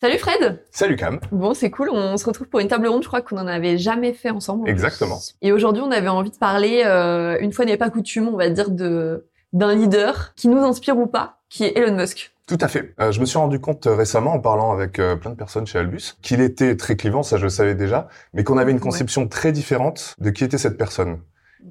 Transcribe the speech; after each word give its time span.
Salut 0.00 0.18
Fred 0.18 0.62
Salut 0.70 0.96
Cam 0.96 1.20
Bon, 1.32 1.54
c'est 1.54 1.70
cool, 1.70 1.88
on 1.90 2.16
se 2.16 2.26
retrouve 2.26 2.48
pour 2.48 2.60
une 2.60 2.68
table 2.68 2.86
ronde, 2.86 3.02
je 3.02 3.08
crois 3.08 3.22
qu'on 3.22 3.38
en 3.38 3.46
avait 3.46 3.78
jamais 3.78 4.12
fait 4.12 4.30
ensemble. 4.30 4.68
Exactement. 4.68 5.18
Et 5.40 5.52
aujourd'hui, 5.52 5.82
on 5.82 5.90
avait 5.90 6.08
envie 6.08 6.30
de 6.30 6.36
parler, 6.36 6.82
euh, 6.84 7.38
une 7.40 7.52
fois 7.52 7.64
n'est 7.64 7.78
pas 7.78 7.88
coutume, 7.88 8.28
on 8.28 8.36
va 8.36 8.50
dire, 8.50 8.70
de 8.70 9.26
d'un 9.52 9.74
leader 9.74 10.34
qui 10.36 10.48
nous 10.48 10.58
inspire 10.58 10.98
ou 10.98 11.06
pas, 11.06 11.38
qui 11.48 11.64
est 11.64 11.78
Elon 11.78 11.96
Musk. 11.96 12.32
Tout 12.46 12.58
à 12.60 12.68
fait. 12.68 12.94
Euh, 13.00 13.10
je 13.10 13.20
me 13.20 13.24
suis 13.24 13.38
rendu 13.38 13.58
compte 13.58 13.86
euh, 13.86 13.96
récemment 13.96 14.34
en 14.34 14.38
parlant 14.38 14.72
avec 14.72 15.00
euh, 15.00 15.16
plein 15.16 15.30
de 15.30 15.36
personnes 15.36 15.66
chez 15.66 15.78
Albus 15.78 16.16
qu'il 16.22 16.40
était 16.40 16.76
très 16.76 16.96
clivant, 16.96 17.24
ça 17.24 17.38
je 17.38 17.42
le 17.42 17.48
savais 17.48 17.74
déjà, 17.74 18.08
mais 18.34 18.44
qu'on 18.44 18.56
avait 18.56 18.70
une 18.70 18.80
conception 18.80 19.26
très 19.26 19.50
différente 19.50 20.14
de 20.20 20.30
qui 20.30 20.44
était 20.44 20.58
cette 20.58 20.78
personne. 20.78 21.18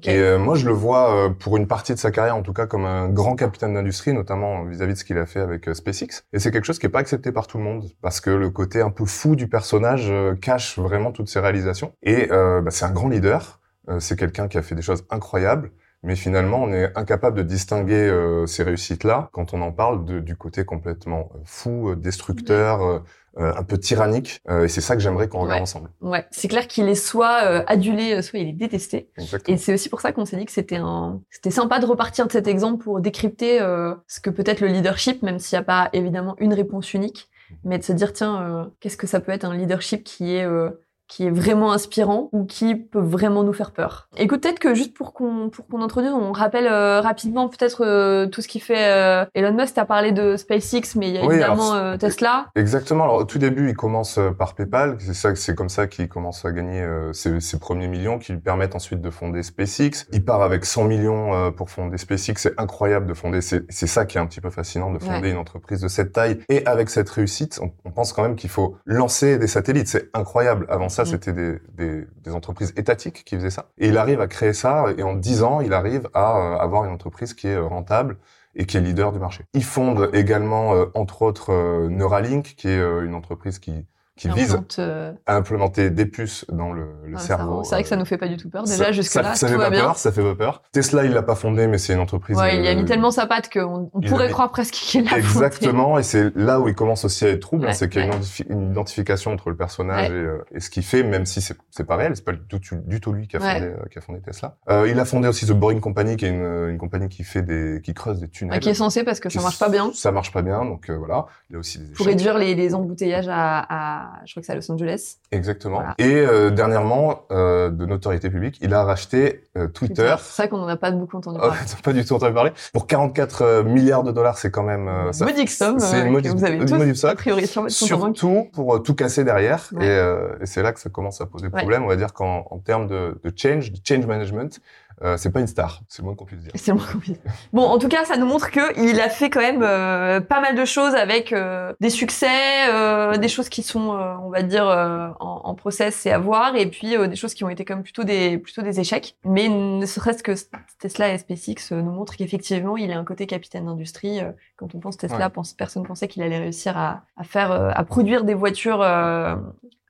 Et 0.02 0.18
euh, 0.18 0.38
moi, 0.38 0.56
je 0.56 0.66
le 0.66 0.72
vois 0.72 1.14
euh, 1.14 1.30
pour 1.30 1.56
une 1.56 1.66
partie 1.66 1.94
de 1.94 1.98
sa 1.98 2.10
carrière, 2.10 2.36
en 2.36 2.42
tout 2.42 2.52
cas, 2.52 2.66
comme 2.66 2.84
un 2.84 3.08
grand 3.08 3.34
capitaine 3.34 3.74
d'industrie, 3.74 4.12
notamment 4.12 4.64
vis-à-vis 4.64 4.94
de 4.94 4.98
ce 4.98 5.04
qu'il 5.04 5.18
a 5.18 5.26
fait 5.26 5.40
avec 5.40 5.68
euh, 5.68 5.74
SpaceX. 5.74 6.24
Et 6.32 6.38
c'est 6.38 6.50
quelque 6.50 6.64
chose 6.64 6.78
qui 6.78 6.86
est 6.86 6.90
pas 6.90 6.98
accepté 6.98 7.32
par 7.32 7.46
tout 7.46 7.58
le 7.58 7.64
monde, 7.64 7.90
parce 8.02 8.20
que 8.20 8.30
le 8.30 8.50
côté 8.50 8.80
un 8.80 8.90
peu 8.90 9.06
fou 9.06 9.36
du 9.36 9.48
personnage 9.48 10.10
euh, 10.10 10.34
cache 10.34 10.78
vraiment 10.78 11.12
toutes 11.12 11.28
ses 11.28 11.40
réalisations. 11.40 11.92
Et 12.02 12.30
euh, 12.30 12.60
bah, 12.60 12.70
c'est 12.70 12.84
un 12.84 12.92
grand 12.92 13.08
leader. 13.08 13.60
C'est 14.00 14.18
quelqu'un 14.18 14.48
qui 14.48 14.58
a 14.58 14.62
fait 14.62 14.74
des 14.74 14.82
choses 14.82 15.04
incroyables. 15.10 15.70
Mais 16.06 16.14
finalement, 16.16 16.62
on 16.62 16.72
est 16.72 16.96
incapable 16.96 17.36
de 17.36 17.42
distinguer 17.42 18.08
euh, 18.08 18.46
ces 18.46 18.62
réussites-là 18.62 19.28
quand 19.32 19.52
on 19.54 19.60
en 19.60 19.72
parle 19.72 20.04
de- 20.04 20.20
du 20.20 20.36
côté 20.36 20.64
complètement 20.64 21.30
euh, 21.34 21.38
fou, 21.44 21.90
euh, 21.90 21.96
destructeur, 21.96 22.80
euh, 22.82 22.98
euh, 23.38 23.52
un 23.56 23.64
peu 23.64 23.76
tyrannique. 23.76 24.40
Euh, 24.48 24.64
et 24.64 24.68
c'est 24.68 24.80
ça 24.80 24.94
que 24.94 25.02
j'aimerais 25.02 25.28
qu'on 25.28 25.40
regarde 25.40 25.58
Ouais. 25.58 25.62
ensemble. 25.62 25.90
Ouais, 26.00 26.24
c'est 26.30 26.48
clair 26.48 26.66
qu'il 26.68 26.88
est 26.88 26.94
soit 26.94 27.42
euh, 27.44 27.62
adulé, 27.66 28.22
soit 28.22 28.38
il 28.38 28.48
est 28.48 28.52
détesté. 28.52 29.10
Exactement. 29.18 29.54
Et 29.54 29.58
c'est 29.58 29.74
aussi 29.74 29.88
pour 29.90 30.00
ça 30.00 30.12
qu'on 30.12 30.24
s'est 30.24 30.36
dit 30.36 30.46
que 30.46 30.52
c'était 30.52 30.76
un, 30.80 31.20
c'était 31.28 31.50
sympa 31.50 31.78
de 31.80 31.86
repartir 31.86 32.26
de 32.28 32.32
cet 32.32 32.46
exemple 32.46 32.84
pour 32.84 33.00
décrypter 33.00 33.60
euh, 33.60 33.94
ce 34.06 34.20
que 34.20 34.30
peut 34.30 34.44
être 34.46 34.60
le 34.60 34.68
leadership, 34.68 35.22
même 35.22 35.38
s'il 35.40 35.56
n'y 35.58 35.60
a 35.60 35.64
pas 35.64 35.90
évidemment 35.92 36.36
une 36.38 36.54
réponse 36.54 36.94
unique, 36.94 37.28
mais 37.64 37.78
de 37.78 37.82
se 37.84 37.92
dire 37.92 38.12
tiens, 38.12 38.40
euh, 38.42 38.64
qu'est-ce 38.80 38.96
que 38.96 39.06
ça 39.06 39.20
peut 39.20 39.32
être 39.32 39.44
un 39.44 39.54
leadership 39.54 40.02
qui 40.04 40.34
est 40.36 40.44
euh, 40.44 40.70
qui 41.08 41.26
est 41.26 41.30
vraiment 41.30 41.72
inspirant 41.72 42.28
ou 42.32 42.44
qui 42.44 42.74
peut 42.74 43.00
vraiment 43.00 43.42
nous 43.44 43.52
faire 43.52 43.70
peur. 43.72 44.08
Écoute, 44.16 44.42
peut-être 44.42 44.58
que 44.58 44.74
juste 44.74 44.94
pour 44.94 45.12
qu'on 45.12 45.50
pour 45.50 45.66
qu'on 45.66 45.82
introduise, 45.82 46.12
on 46.12 46.32
rappelle 46.32 46.66
euh, 46.66 47.00
rapidement 47.00 47.48
peut-être 47.48 47.84
euh, 47.84 48.26
tout 48.26 48.42
ce 48.42 48.48
qui 48.48 48.60
fait 48.60 48.88
euh, 48.90 49.24
Elon 49.34 49.52
Musk. 49.54 49.74
T'as 49.74 49.84
parlé 49.84 50.12
de 50.12 50.36
SpaceX, 50.36 50.96
mais 50.96 51.08
il 51.08 51.14
y 51.14 51.18
a 51.18 51.24
Oui, 51.24 51.34
évidemment 51.34 51.72
alors, 51.72 51.98
Tesla. 51.98 52.46
Exactement. 52.56 53.04
Alors 53.04 53.16
au 53.16 53.24
tout 53.24 53.38
début, 53.38 53.68
il 53.68 53.74
commence 53.76 54.18
par 54.38 54.54
PayPal. 54.54 54.96
C'est 55.00 55.14
ça, 55.14 55.34
c'est 55.34 55.54
comme 55.54 55.68
ça 55.68 55.86
qu'il 55.86 56.08
commence 56.08 56.44
à 56.44 56.52
gagner 56.52 56.86
ses, 57.12 57.40
ses 57.40 57.58
premiers 57.58 57.88
millions, 57.88 58.18
qui 58.18 58.32
lui 58.32 58.40
permettent 58.40 58.74
ensuite 58.74 59.00
de 59.00 59.10
fonder 59.10 59.42
SpaceX. 59.42 60.06
Il 60.12 60.24
part 60.24 60.42
avec 60.42 60.64
100 60.64 60.84
millions 60.84 61.52
pour 61.52 61.70
fonder 61.70 61.98
SpaceX. 61.98 62.34
C'est 62.36 62.60
incroyable 62.60 63.06
de 63.06 63.14
fonder. 63.14 63.40
C'est 63.40 63.64
c'est 63.68 63.86
ça 63.86 64.06
qui 64.06 64.18
est 64.18 64.20
un 64.20 64.26
petit 64.26 64.40
peu 64.40 64.50
fascinant 64.50 64.90
de 64.92 64.98
fonder 64.98 65.16
Ouais. 65.16 65.30
une 65.30 65.38
entreprise 65.38 65.80
de 65.80 65.88
cette 65.88 66.12
taille 66.12 66.38
et 66.48 66.66
avec 66.66 66.90
cette 66.90 67.08
réussite. 67.08 67.58
On, 67.62 67.70
on 67.84 67.90
pense 67.90 68.12
quand 68.12 68.22
même 68.22 68.36
qu'il 68.36 68.50
faut 68.50 68.76
lancer 68.84 69.38
des 69.38 69.46
satellites. 69.46 69.88
C'est 69.88 70.10
incroyable. 70.14 70.66
Avant 70.68 70.88
ça, 70.96 71.04
Mhm. 71.04 71.08
c'était 71.10 71.32
des, 71.32 71.58
des, 71.74 72.06
des 72.24 72.32
entreprises 72.34 72.72
étatiques 72.76 73.22
qui 73.24 73.36
faisaient 73.36 73.50
ça. 73.50 73.70
Et 73.78 73.88
il 73.88 73.98
arrive 73.98 74.20
à 74.20 74.26
créer 74.26 74.52
ça. 74.52 74.86
Et 74.98 75.02
en 75.02 75.14
10 75.14 75.42
ans, 75.42 75.60
il 75.60 75.72
arrive 75.72 76.08
à 76.14 76.36
euh, 76.38 76.58
avoir 76.58 76.84
une 76.84 76.92
entreprise 76.92 77.34
qui 77.34 77.46
est 77.48 77.54
euh, 77.54 77.66
rentable 77.66 78.16
et 78.54 78.64
qui 78.66 78.76
est 78.76 78.80
leader 78.80 79.12
du 79.12 79.18
marché. 79.18 79.44
Il 79.54 79.64
fonde 79.64 80.10
également, 80.14 80.74
euh, 80.74 80.86
entre 80.94 81.22
autres, 81.22 81.52
Neuralink, 81.88 82.54
qui 82.56 82.68
est 82.68 82.80
une 83.04 83.14
entreprise 83.14 83.58
qui, 83.58 83.86
qui 84.16 84.28
vise 84.30 84.58
euh, 84.78 85.12
à 85.26 85.36
implémenter 85.36 85.90
des 85.90 86.06
puces 86.06 86.46
dans 86.50 86.72
le, 86.72 86.86
le 87.06 87.18
cerveau. 87.18 87.62
C'est 87.64 87.74
vrai 87.74 87.82
que 87.82 87.88
ça 87.88 87.96
euh, 87.96 87.98
nous 87.98 88.06
fait 88.06 88.16
pas 88.16 88.28
du 88.28 88.36
tout 88.38 88.48
peur. 88.48 88.64
Déjà, 88.64 88.90
jusque-là, 88.90 89.34
ça, 89.34 89.46
ça 89.46 89.48
fait 89.48 89.56
pas 89.58 89.68
bien. 89.70 89.82
peur, 89.82 89.96
ça 89.98 90.10
fait 90.10 90.22
pas 90.22 90.34
peur. 90.34 90.62
Tesla, 90.72 91.04
il 91.04 91.12
l'a 91.12 91.22
pas 91.22 91.34
fondé, 91.34 91.66
mais 91.66 91.76
c'est 91.76 91.92
une 91.92 92.00
entreprise. 92.00 92.36
Ouais, 92.36 92.58
il 92.58 92.66
a 92.66 92.70
euh, 92.70 92.76
mis 92.76 92.86
tellement 92.86 93.10
sa 93.10 93.26
patte 93.26 93.52
qu'on 93.52 93.90
pourrait 94.08 94.26
mis- 94.28 94.32
croire 94.32 94.50
presque 94.50 94.72
qu'il 94.74 95.04
l'a 95.04 95.10
fondé. 95.10 95.22
Exactement, 95.22 95.98
et 95.98 96.02
c'est 96.02 96.34
là 96.34 96.60
où 96.60 96.68
il 96.68 96.74
commence 96.74 97.04
aussi 97.04 97.26
à 97.26 97.28
être 97.28 97.40
trouble, 97.40 97.66
hein, 97.68 97.72
c'est 97.72 97.90
qu'il 97.90 98.00
y 98.00 98.04
a 98.04 98.06
une, 98.06 98.12
ouais. 98.12 98.18
identifi- 98.20 98.46
une 98.48 98.70
identification 98.70 99.32
entre 99.32 99.50
le 99.50 99.56
personnage 99.56 100.10
et, 100.10 100.14
euh, 100.14 100.44
et 100.54 100.60
ce 100.60 100.70
qu'il 100.70 100.82
fait, 100.82 101.02
même 101.02 101.26
si 101.26 101.40
c'est 101.42 101.56
c'est 101.70 101.84
pas 101.84 101.96
réel, 101.96 102.12
c'est 102.16 102.24
pas 102.24 102.32
du 102.32 102.60
tout, 102.60 102.76
du 102.86 103.00
tout 103.00 103.12
lui 103.12 103.28
qui 103.28 103.36
a 103.36 103.40
fondé, 103.40 103.66
euh, 103.66 103.76
qui 103.90 103.98
a 103.98 104.00
fondé 104.00 104.20
Tesla. 104.20 104.56
Euh, 104.70 104.88
il 104.88 104.98
a 104.98 105.04
fondé 105.04 105.28
aussi 105.28 105.46
The 105.46 105.52
Boring 105.52 105.80
Company, 105.80 106.16
qui 106.16 106.24
est 106.24 106.30
une, 106.30 106.70
une 106.70 106.78
compagnie 106.78 107.10
qui 107.10 107.22
fait 107.22 107.42
des, 107.42 107.82
qui 107.84 107.92
creuse 107.92 108.18
des 108.20 108.28
tunnels. 108.28 108.60
Qui 108.60 108.70
est 108.70 108.74
censé 108.74 109.04
parce 109.04 109.20
que 109.20 109.28
ça 109.28 109.42
marche 109.42 109.58
pas 109.58 109.68
bien. 109.68 109.90
Ça 109.92 110.10
marche 110.10 110.32
pas 110.32 110.40
bien, 110.40 110.64
donc 110.64 110.88
euh, 110.88 110.96
voilà. 110.96 111.26
Il 111.50 111.56
a 111.56 111.58
aussi 111.58 111.78
des 111.78 111.92
Pour 111.92 112.06
réduire 112.06 112.38
les, 112.38 112.54
les 112.54 112.74
embouteillages 112.74 113.28
à, 113.28 114.05
à, 114.06 114.24
je 114.24 114.32
crois 114.32 114.40
que 114.40 114.46
c'est 114.46 114.52
à 114.52 114.54
Los 114.56 114.70
Angeles. 114.70 115.16
Exactement. 115.32 115.76
Voilà. 115.76 115.94
Et 115.98 116.14
euh, 116.16 116.50
dernièrement, 116.50 117.22
euh, 117.30 117.70
de 117.70 117.86
notoriété 117.86 118.30
publique, 118.30 118.58
il 118.60 118.72
a 118.74 118.84
racheté 118.84 119.44
euh, 119.56 119.68
Twitter. 119.68 120.14
C'est 120.18 120.42
ça 120.42 120.48
qu'on 120.48 120.58
en 120.60 120.68
a 120.68 120.76
pas 120.76 120.90
beaucoup 120.90 121.16
entendu 121.16 121.38
Oh, 121.42 121.46
parler. 121.48 121.60
pas 121.84 121.92
du 121.92 122.04
tout 122.04 122.14
entendu 122.14 122.32
parler. 122.34 122.52
Pour 122.72 122.86
44 122.86 123.42
euh, 123.42 123.62
milliards 123.64 124.02
de 124.02 124.12
dollars, 124.12 124.38
c'est 124.38 124.50
quand 124.50 124.62
même 124.62 124.88
euh, 124.88 125.12
ça. 125.12 125.24
Modique 125.24 125.50
somme, 125.50 125.78
C'est 125.78 126.00
une 126.06 126.10
modique- 126.12 126.32
que 126.32 126.36
vous 126.38 126.44
avez 126.44 126.56
une 126.56 126.64
tous, 126.66 126.74
modique 126.74 126.92
a 126.94 126.96
somme. 126.96 127.14
priori, 127.16 127.46
sur. 127.46 127.70
Surtout 127.70 128.48
pour 128.52 128.82
tout 128.82 128.94
casser 128.94 129.24
derrière. 129.24 129.68
Ouais. 129.72 129.86
Et, 129.86 129.90
euh, 129.90 130.36
et 130.40 130.46
c'est 130.46 130.62
là 130.62 130.72
que 130.72 130.80
ça 130.80 130.90
commence 130.90 131.20
à 131.20 131.26
poser 131.26 131.46
Ouais. 131.46 131.58
problème. 131.60 131.84
On 131.84 131.88
va 131.88 131.96
dire 131.96 132.12
qu'en 132.12 132.46
en 132.50 132.58
termes 132.58 132.86
de, 132.86 133.18
de 133.22 133.32
change, 133.36 133.72
de 133.72 133.78
change 133.84 134.06
management, 134.06 134.60
euh, 135.02 135.16
c'est 135.16 135.30
pas 135.30 135.40
une 135.40 135.46
star. 135.46 135.80
C'est 135.88 136.00
le 136.02 136.06
moins 136.06 136.14
qu'on 136.14 136.24
puisse 136.24 136.40
dire. 136.40 136.52
C'est 136.54 136.70
le 136.72 136.78
moins 136.78 136.86
compliqué. 136.86 137.20
Bon, 137.52 137.62
en 137.64 137.78
tout 137.78 137.88
cas, 137.88 138.04
ça 138.04 138.16
nous 138.16 138.26
montre 138.26 138.50
que 138.50 138.80
il 138.80 139.00
a 139.00 139.08
fait 139.08 139.28
quand 139.30 139.40
même 139.40 139.62
euh, 139.62 140.20
pas 140.20 140.40
mal 140.40 140.54
de 140.54 140.64
choses 140.64 140.94
avec 140.94 141.32
euh, 141.32 141.72
des 141.80 141.90
succès, 141.90 142.68
euh, 142.70 143.16
des 143.16 143.28
choses 143.28 143.48
qui 143.48 143.62
sont, 143.62 143.94
euh, 143.94 144.14
on 144.22 144.30
va 144.30 144.42
dire, 144.42 144.66
euh, 144.68 145.08
en, 145.20 145.42
en 145.44 145.54
process 145.54 146.06
et 146.06 146.12
à 146.12 146.18
voir, 146.18 146.56
et 146.56 146.66
puis 146.66 146.96
euh, 146.96 147.06
des 147.08 147.16
choses 147.16 147.34
qui 147.34 147.44
ont 147.44 147.48
été 147.50 147.64
quand 147.64 147.74
même 147.74 147.84
plutôt 147.84 148.04
des 148.04 148.38
plutôt 148.38 148.62
des 148.62 148.80
échecs. 148.80 149.16
Mais 149.24 149.48
ne 149.48 149.84
serait-ce 149.86 150.22
que 150.22 150.32
Tesla 150.78 151.12
et 151.12 151.18
SpaceX 151.18 151.72
nous 151.72 151.90
montrent 151.90 152.16
qu'effectivement, 152.16 152.76
il 152.76 152.90
a 152.92 152.98
un 152.98 153.04
côté 153.04 153.26
capitaine 153.26 153.66
d'industrie. 153.66 154.20
Quand 154.56 154.74
on 154.74 154.80
pense 154.80 154.96
Tesla, 154.96 155.18
Ouais. 155.26 155.30
pense, 155.30 155.52
personne 155.52 155.82
pensait 155.84 156.08
qu'il 156.08 156.22
allait 156.22 156.38
réussir 156.38 156.76
à, 156.78 157.02
à 157.16 157.24
faire, 157.24 157.50
à 157.52 157.84
produire 157.84 158.24
des 158.24 158.34
voitures 158.34 158.80
euh, 158.82 159.34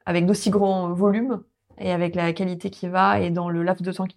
avec 0.05 0.27
d'aussi 0.27 0.51
grands 0.51 0.93
volumes 0.93 1.41
et 1.79 1.93
avec 1.93 2.15
la 2.15 2.33
qualité 2.33 2.71
qui 2.71 2.89
va 2.89 3.21
et 3.21 3.31
dans 3.31 3.49
le 3.49 3.63
laps 3.63 3.87
de 3.87 3.93
temps 3.93 4.07
qui, 4.07 4.17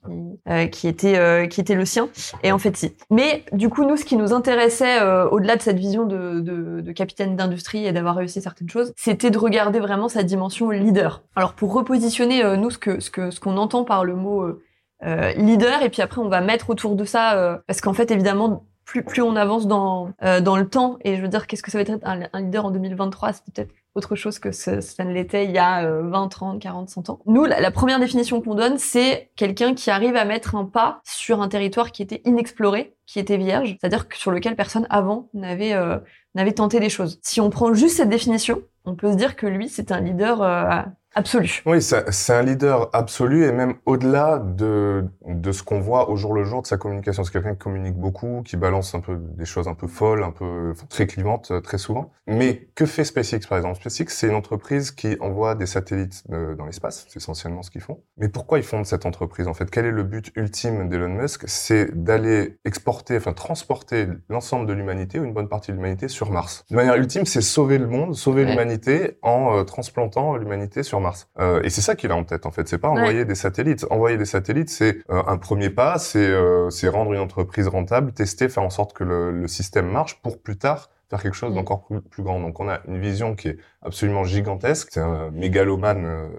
euh, 0.49 0.67
qui 0.67 0.87
était 0.87 1.17
euh, 1.17 1.47
qui 1.47 1.61
était 1.61 1.75
le 1.75 1.85
sien. 1.85 2.09
Et 2.43 2.51
en 2.51 2.57
fait, 2.57 2.75
si. 2.77 2.95
Mais 3.09 3.43
du 3.51 3.69
coup, 3.69 3.85
nous, 3.85 3.97
ce 3.97 4.05
qui 4.05 4.15
nous 4.15 4.33
intéressait 4.33 5.01
euh, 5.01 5.27
au-delà 5.29 5.55
de 5.55 5.61
cette 5.61 5.77
vision 5.77 6.05
de, 6.05 6.39
de, 6.39 6.81
de 6.81 6.91
capitaine 6.91 7.35
d'industrie 7.35 7.85
et 7.85 7.91
d'avoir 7.91 8.15
réussi 8.15 8.41
certaines 8.41 8.69
choses, 8.69 8.93
c'était 8.95 9.31
de 9.31 9.37
regarder 9.37 9.79
vraiment 9.79 10.09
sa 10.09 10.23
dimension 10.23 10.69
leader. 10.69 11.23
Alors 11.35 11.53
pour 11.53 11.73
repositionner 11.73 12.43
euh, 12.43 12.55
nous 12.55 12.69
ce 12.69 12.77
que 12.77 12.99
ce 12.99 13.09
que 13.09 13.31
ce 13.31 13.39
qu'on 13.39 13.57
entend 13.57 13.83
par 13.83 14.05
le 14.05 14.15
mot 14.15 14.43
euh, 14.43 14.61
euh, 15.05 15.31
leader, 15.33 15.81
et 15.81 15.89
puis 15.89 16.01
après 16.01 16.21
on 16.21 16.29
va 16.29 16.41
mettre 16.41 16.69
autour 16.69 16.95
de 16.95 17.05
ça, 17.05 17.61
parce 17.67 17.81
qu'en 17.81 17.93
fait 17.93 18.11
évidemment 18.11 18.65
plus 18.89 19.03
plus 19.03 19.21
on 19.21 19.35
avance 19.35 19.67
dans 19.67 20.09
euh, 20.23 20.41
dans 20.41 20.57
le 20.57 20.67
temps, 20.67 20.97
et 21.03 21.15
je 21.15 21.21
veux 21.21 21.27
dire 21.27 21.45
qu'est-ce 21.47 21.61
que 21.61 21.71
ça 21.71 21.77
va 21.77 21.83
être 21.83 21.99
un, 22.03 22.21
un 22.33 22.41
leader 22.41 22.65
en 22.65 22.71
2023, 22.71 23.33
c'est 23.33 23.43
peut-être 23.45 23.71
autre 23.95 24.15
chose 24.15 24.39
que 24.39 24.51
ce- 24.51 24.81
ça 24.81 25.03
ne 25.03 25.11
l'était 25.13 25.45
il 25.45 25.51
y 25.51 25.57
a 25.57 25.83
euh, 25.85 26.03
20, 26.09 26.27
30, 26.27 26.59
40, 26.61 26.89
100 26.89 27.09
ans. 27.09 27.19
Nous, 27.25 27.45
la, 27.45 27.71
première 27.71 27.99
définition 27.99 28.41
qu'on 28.41 28.55
donne, 28.55 28.77
c'est 28.77 29.31
quelqu'un 29.35 29.73
qui 29.73 29.89
arrive 29.89 30.15
à 30.15 30.25
mettre 30.25 30.55
un 30.55 30.65
pas 30.65 31.01
sur 31.03 31.41
un 31.41 31.47
territoire 31.47 31.91
qui 31.91 32.01
était 32.01 32.21
inexploré, 32.25 32.95
qui 33.05 33.19
était 33.19 33.37
vierge, 33.37 33.77
c'est-à-dire 33.79 34.05
sur 34.13 34.31
lequel 34.31 34.55
personne 34.55 34.85
avant 34.89 35.29
n'avait 35.33 35.73
euh, 35.73 35.97
n'avait 36.35 36.53
tenté 36.53 36.79
des 36.79 36.89
choses. 36.89 37.19
Si 37.23 37.41
on 37.41 37.49
prend 37.49 37.73
juste 37.73 37.97
cette 37.97 38.09
définition, 38.09 38.61
on 38.85 38.95
peut 38.95 39.11
se 39.11 39.17
dire 39.17 39.35
que 39.35 39.47
lui, 39.47 39.67
c'est 39.69 39.91
un 39.91 39.99
leader 39.99 40.41
euh, 40.41 40.81
absolu. 41.15 41.61
Oui, 41.65 41.81
c'est 41.81 42.33
un 42.33 42.41
leader 42.43 42.89
absolu 42.93 43.45
et 43.45 43.51
même 43.51 43.75
au-delà 43.85 44.39
de, 44.39 45.05
de 45.25 45.51
ce 45.51 45.63
qu'on 45.63 45.79
voit 45.79 46.09
au 46.09 46.15
jour 46.15 46.33
le 46.33 46.43
jour 46.43 46.61
de 46.61 46.67
sa 46.67 46.77
communication. 46.77 47.23
C'est 47.23 47.31
quelqu'un 47.31 47.53
qui 47.53 47.59
communique 47.59 47.95
beaucoup, 47.95 48.41
qui 48.45 48.57
balance 48.57 48.95
un 48.95 48.99
peu 48.99 49.17
des 49.17 49.45
choses 49.45 49.67
un 49.67 49.73
peu 49.73 49.87
folles, 49.87 50.23
un 50.23 50.31
peu 50.31 50.71
enfin, 50.71 50.85
très 50.89 51.07
clivantes 51.07 51.51
euh, 51.51 51.61
très 51.61 51.77
souvent. 51.77 52.11
Mais 52.27 52.69
que 52.75 52.85
fait 52.85 53.03
SpaceX 53.03 53.47
par 53.47 53.57
exemple? 53.57 53.77
SpaceX, 53.79 54.05
c'est 54.13 54.27
une 54.27 54.35
entreprise 54.35 54.91
qui 54.91 55.17
envoie 55.19 55.55
des 55.55 55.65
satellites 55.65 56.23
euh, 56.31 56.55
dans 56.55 56.65
l'espace, 56.65 57.05
c'est 57.09 57.17
essentiellement 57.17 57.63
ce 57.63 57.71
qu'ils 57.71 57.81
font. 57.81 58.01
Mais 58.17 58.29
pourquoi 58.29 58.57
ils 58.59 58.63
fondent 58.63 58.85
cette 58.85 59.05
entreprise 59.05 59.47
en 59.47 59.53
fait? 59.53 59.69
Quel 59.69 59.85
est 59.85 59.91
le 59.91 60.03
but 60.03 60.31
ultime 60.35 60.89
d'Elon 60.89 61.09
Musk? 61.09 61.43
C'est 61.47 61.91
d'aller 61.95 62.57
exporter, 62.65 63.17
enfin 63.17 63.33
transporter 63.33 64.07
l'ensemble 64.29 64.65
de 64.67 64.73
l'humanité 64.73 65.19
ou 65.19 65.25
une 65.25 65.33
bonne 65.33 65.49
partie 65.49 65.71
de 65.71 65.77
l'humanité 65.77 66.07
sur 66.07 66.31
Mars. 66.31 66.63
De 66.69 66.75
manière 66.75 66.95
ultime, 66.95 67.25
c'est 67.25 67.41
sauver 67.41 67.77
le 67.77 67.87
monde, 67.87 68.15
sauver 68.15 68.39
Ouais. 68.39 68.51
l'humanité 68.51 69.17
en 69.21 69.57
euh, 69.57 69.63
transplantant 69.63 70.37
l'humanité 70.37 70.81
sur 70.83 70.98
Mars. 71.01 71.29
Euh, 71.39 71.61
et 71.63 71.69
c'est 71.69 71.81
ça 71.81 71.95
qu'il 71.95 72.11
a 72.11 72.15
en 72.15 72.23
tête 72.23 72.45
en 72.45 72.51
fait. 72.51 72.67
C'est 72.67 72.77
pas 72.77 72.89
envoyer 72.89 73.25
des 73.25 73.35
satellites. 73.35 73.85
Envoyer 73.89 74.17
des 74.17 74.25
satellites, 74.25 74.69
c'est 74.69 74.99
euh, 75.09 75.21
un 75.27 75.37
premier 75.37 75.69
pas, 75.69 75.97
c'est 75.99 76.19
euh, 76.27 76.69
c'est 76.69 76.87
rendre 76.87 77.13
une 77.13 77.19
entreprise 77.19 77.67
rentable, 77.67 78.11
tester, 78.13 78.49
faire 78.49 78.63
en 78.63 78.69
sorte 78.69 78.93
que 78.93 79.03
le, 79.03 79.31
le 79.31 79.47
système 79.47 79.87
marche 79.89 80.21
pour 80.21 80.41
plus 80.41 80.57
tard 80.57 80.89
faire 81.09 81.21
quelque 81.23 81.33
chose 81.35 81.51
Mm. 81.51 81.55
d'encore 81.55 81.83
plus, 81.85 82.01
plus 82.01 82.23
grand. 82.23 82.39
Donc 82.39 82.59
on 82.59 82.69
a 82.69 82.81
une 82.87 82.99
vision 82.99 83.35
qui 83.35 83.47
est 83.49 83.57
absolument 83.81 84.23
gigantesque. 84.23 84.89
C'est 84.91 84.99
un 84.99 85.31
mégalomane 85.31 86.29